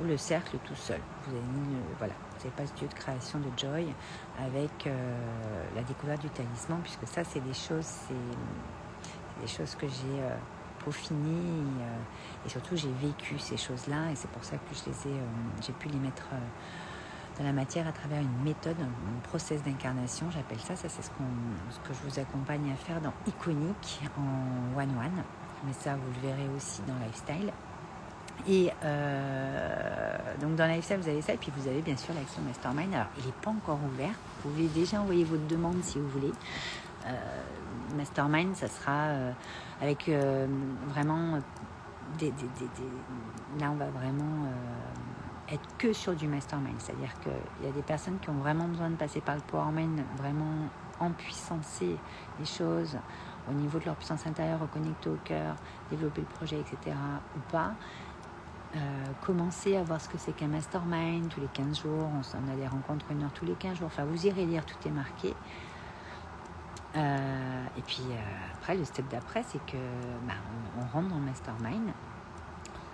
ou 0.00 0.04
le 0.04 0.16
cercle 0.16 0.56
tout 0.64 0.74
seul. 0.74 1.00
Vous 1.24 1.36
avez 1.36 1.44
mis, 1.44 1.76
voilà, 1.98 2.14
c'est 2.38 2.50
pas 2.52 2.66
studio 2.66 2.88
de 2.88 2.94
création 2.94 3.38
de 3.38 3.48
Joy 3.56 3.86
avec 4.38 4.88
la 5.74 5.82
découverte 5.82 6.22
du 6.22 6.30
talisman, 6.30 6.80
puisque 6.82 7.06
ça, 7.06 7.24
c'est 7.24 7.40
des 7.40 7.54
choses, 7.54 7.84
c'est 7.84 9.40
des 9.40 9.48
choses 9.48 9.74
que 9.74 9.86
j'ai 9.88 10.22
peaufiné 10.84 11.62
et, 12.44 12.48
surtout 12.48 12.76
j'ai 12.76 12.92
vécu 13.00 13.38
ces 13.38 13.56
choses-là 13.56 14.10
et 14.10 14.16
c'est 14.16 14.30
pour 14.30 14.42
ça 14.42 14.56
que 14.56 14.74
je 14.74 14.90
les 14.90 15.14
ai, 15.14 15.16
j'ai 15.64 15.72
pu 15.72 15.88
les 15.88 15.98
mettre 15.98 16.26
dans 17.38 17.44
la 17.44 17.52
matière 17.52 17.86
à 17.86 17.92
travers 17.92 18.20
une 18.20 18.44
méthode, 18.44 18.76
un 18.80 19.28
process 19.28 19.62
d'incarnation, 19.62 20.26
j'appelle 20.30 20.60
ça. 20.60 20.76
Ça, 20.76 20.88
c'est 20.88 21.02
ce, 21.02 21.10
que 21.10 21.94
je 21.94 22.08
vous 22.08 22.18
accompagne 22.18 22.70
à 22.72 22.76
faire 22.76 23.00
dans 23.00 23.12
Iconique 23.26 24.00
en 24.18 24.78
one-one. 24.78 25.22
Mais 25.64 25.72
ça, 25.72 25.94
vous 25.94 26.12
le 26.22 26.28
verrez 26.28 26.48
aussi 26.56 26.82
dans 26.86 26.94
Lifestyle. 27.04 27.52
Et 28.48 28.70
euh, 28.84 30.16
donc 30.40 30.56
dans 30.56 30.66
Lifestyle, 30.66 30.98
vous 30.98 31.08
avez 31.08 31.22
ça. 31.22 31.34
Et 31.34 31.36
puis 31.36 31.52
vous 31.56 31.68
avez 31.68 31.80
bien 31.80 31.96
sûr 31.96 32.14
l'action 32.14 32.42
Mastermind. 32.42 32.92
Alors, 32.94 33.06
il 33.18 33.26
n'est 33.26 33.32
pas 33.42 33.50
encore 33.50 33.78
ouvert. 33.84 34.12
Vous 34.42 34.50
pouvez 34.50 34.66
déjà 34.68 35.00
envoyer 35.00 35.24
votre 35.24 35.46
demande 35.46 35.82
si 35.82 35.98
vous 35.98 36.08
voulez. 36.08 36.32
Euh, 37.06 37.10
Mastermind, 37.96 38.56
ça 38.56 38.68
sera 38.68 38.92
euh, 38.92 39.32
avec 39.80 40.10
vraiment 40.88 41.38
des, 42.18 42.32
Là, 43.58 43.70
on 43.70 43.76
va 43.76 43.86
vraiment 43.90 44.46
être 45.52 45.76
que 45.78 45.92
sur 45.92 46.14
du 46.14 46.26
mastermind. 46.26 46.74
C'est-à-dire 46.78 47.12
qu'il 47.20 47.66
y 47.66 47.68
a 47.68 47.72
des 47.72 47.82
personnes 47.82 48.18
qui 48.20 48.30
ont 48.30 48.38
vraiment 48.38 48.68
besoin 48.68 48.90
de 48.90 48.96
passer 48.96 49.20
par 49.20 49.34
le 49.34 49.42
powermind, 49.42 50.00
vraiment 50.16 50.68
empuissancer 51.00 51.96
les 52.38 52.44
choses 52.46 52.96
au 53.50 53.52
niveau 53.52 53.78
de 53.78 53.86
leur 53.86 53.96
puissance 53.96 54.26
intérieure, 54.26 54.60
reconnecter 54.60 55.10
au 55.10 55.18
cœur, 55.24 55.56
développer 55.90 56.20
le 56.20 56.26
projet, 56.28 56.60
etc. 56.60 56.96
ou 57.36 57.40
pas. 57.50 57.74
Euh, 58.74 58.78
commencer 59.20 59.76
à 59.76 59.82
voir 59.82 60.00
ce 60.00 60.08
que 60.08 60.16
c'est 60.16 60.32
qu'un 60.32 60.48
mastermind 60.48 61.28
tous 61.28 61.40
les 61.40 61.48
15 61.48 61.82
jours. 61.82 62.08
On, 62.08 62.52
a 62.52 62.56
des 62.56 62.66
rencontres 62.66 63.04
une 63.10 63.22
heure 63.22 63.32
tous 63.32 63.44
les 63.44 63.54
15 63.54 63.78
jours. 63.78 63.88
Enfin, 63.88 64.04
vous 64.04 64.26
irez 64.26 64.46
lire, 64.46 64.64
tout 64.64 64.88
est 64.88 64.92
marqué. 64.92 65.34
Euh, 66.96 67.64
et 67.76 67.82
puis 67.82 68.04
euh, 68.10 68.16
après, 68.54 68.76
le 68.76 68.84
step 68.84 69.06
d'après, 69.08 69.42
c'est 69.42 69.64
que 69.66 69.76
bah, 70.26 70.34
on, 70.78 70.86
rentre 70.86 71.08
dans 71.08 71.18
le 71.18 71.24
mastermind 71.24 71.90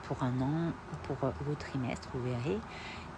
pour 0.08 0.22
un 0.22 0.40
an 0.40 0.72
ou 0.92 0.96
pour 1.06 1.16
euh, 1.22 1.30
vos 1.46 1.54
trimestres, 1.54 2.08
vous 2.14 2.22
verrez. 2.22 2.58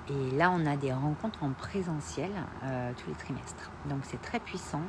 Et 0.08 0.36
là, 0.36 0.50
on 0.50 0.66
a 0.66 0.76
des 0.76 0.92
rencontres 0.92 1.42
en 1.42 1.50
présentiel 1.50 2.30
euh, 2.64 2.92
tous 2.96 3.08
les 3.08 3.14
trimestres. 3.14 3.70
Donc 3.88 4.00
c'est 4.02 4.20
très 4.20 4.40
puissant. 4.40 4.82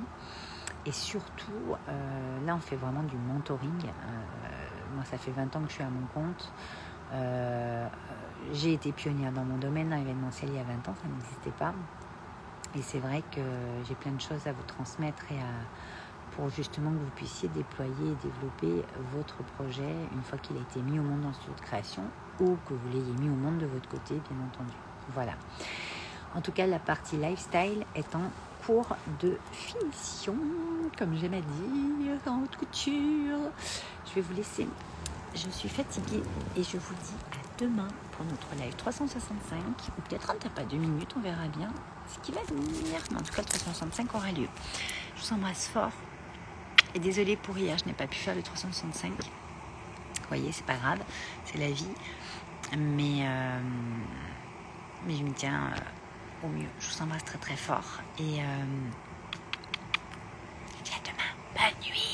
Et 0.88 0.92
surtout, 0.92 1.76
euh, 1.88 2.46
là, 2.46 2.56
on 2.56 2.60
fait 2.60 2.76
vraiment 2.76 3.04
du 3.04 3.16
mentoring. 3.16 3.84
moi, 4.96 5.06
ça 5.06 5.20
fait 5.20 5.32
20 5.32 5.56
ans 5.56 5.62
que 5.62 5.70
je 5.70 5.74
suis 5.74 5.84
à 5.84 5.90
mon 5.90 6.08
compte. 6.08 6.52
j'ai 8.52 8.74
été 8.74 8.92
pionnière 8.92 9.32
dans 9.32 9.44
mon 9.44 9.58
domaine, 9.58 9.90
dans 9.90 9.98
l'événementiel, 9.98 10.50
il 10.50 10.56
y 10.56 10.60
a 10.60 10.64
20 10.64 10.90
ans, 10.90 10.96
ça 11.00 11.08
n'existait 11.08 11.52
pas. 11.52 11.74
Et 12.76 12.82
c'est 12.82 13.00
vrai 13.00 13.22
que 13.32 13.42
j'ai 13.88 13.94
plein 13.94 14.14
de 14.14 14.22
choses 14.22 14.48
à 14.48 14.54
vous 14.54 14.64
transmettre 14.64 15.24
et 15.32 15.38
à, 15.38 15.46
pour 16.36 16.50
justement 16.50 16.92
que 16.92 16.98
vous 16.98 17.12
puissiez 17.16 17.50
déployer 17.50 17.92
et 17.92 18.28
développer 18.28 18.86
votre 19.14 19.36
projet 19.56 19.96
une 20.14 20.22
fois 20.24 20.38
qu'il 20.38 20.58
a 20.58 20.62
été 20.62 20.82
mis 20.82 21.00
au 21.00 21.04
monde 21.04 21.22
dans 21.22 21.34
studio 21.34 21.54
de 21.56 21.62
création 21.62 22.04
ou 22.40 22.58
que 22.68 22.74
vous 22.74 22.90
l'ayez 22.92 23.14
mis 23.20 23.30
au 23.30 23.36
monde 23.36 23.58
de 23.60 23.66
votre 23.66 23.90
côté, 23.90 24.16
bien 24.30 24.46
entendu. 24.46 24.74
Voilà. 25.14 25.34
En 26.34 26.42
tout 26.42 26.52
cas, 26.52 26.66
la 26.66 26.80
partie 26.80 27.18
lifestyle 27.18 27.86
est 27.96 28.16
en 28.16 28.32
cours 28.66 28.96
de 29.20 29.38
finition, 29.52 30.36
comme 30.98 31.16
j'aime 31.18 31.34
à 31.34 31.42
dire, 31.42 32.18
en 32.28 32.44
haute 32.44 32.56
couture. 32.56 33.40
Je 34.08 34.14
vais 34.16 34.22
vous 34.22 34.34
laisser. 34.34 34.68
Je 35.34 35.50
suis 35.50 35.70
fatiguée 35.70 36.24
et 36.56 36.64
je 36.64 36.78
vous 36.78 36.94
dis 36.96 37.16
à 37.34 37.64
demain 37.64 37.88
pour 38.12 38.26
notre 38.26 38.64
live 38.64 38.76
365, 38.76 39.60
ou 39.98 40.02
peut-être 40.02 40.30
un 40.30 40.36
tape 40.36 40.60
à 40.60 40.64
deux 40.64 40.78
minutes, 40.78 41.14
on 41.18 41.22
verra 41.22 41.48
bien 41.58 41.70
ce 42.08 42.20
qui 42.20 42.32
va 42.32 42.42
venir. 42.44 43.00
Mais 43.12 43.18
en 43.18 43.22
tout 43.22 43.34
cas, 43.34 43.42
le 43.42 43.48
365 43.48 44.14
aura 44.16 44.32
lieu. 44.32 44.48
Je 45.16 45.22
vous 45.22 45.34
embrasse 45.34 45.68
fort. 45.68 45.92
Et 46.94 47.00
désolée 47.00 47.38
pour 47.38 47.58
hier, 47.58 47.78
je 47.78 47.86
n'ai 47.86 47.94
pas 47.94 48.08
pu 48.08 48.18
faire 48.18 48.36
le 48.36 48.42
365. 48.42 49.12
Vous 49.12 49.18
voyez, 50.28 50.52
c'est 50.52 50.66
pas 50.66 50.76
grave, 50.76 51.00
c'est 51.46 51.58
la 51.58 51.72
vie. 51.72 51.88
Mais, 52.78 53.26
euh, 53.26 53.60
mais 55.06 55.16
je 55.16 55.24
me 55.24 55.34
tiens 55.34 55.72
euh, 55.74 56.48
au 56.48 56.50
mieux. 56.50 56.70
Je 56.80 56.88
vous 56.90 57.02
embrasse 57.02 57.24
très 57.26 57.38
très 57.38 57.56
fort. 57.56 58.02
Et 58.18 58.42
euh, 58.42 58.66
à 60.90 61.00
demain. 61.04 61.32
Bonne 61.56 61.90
nuit. 61.90 62.11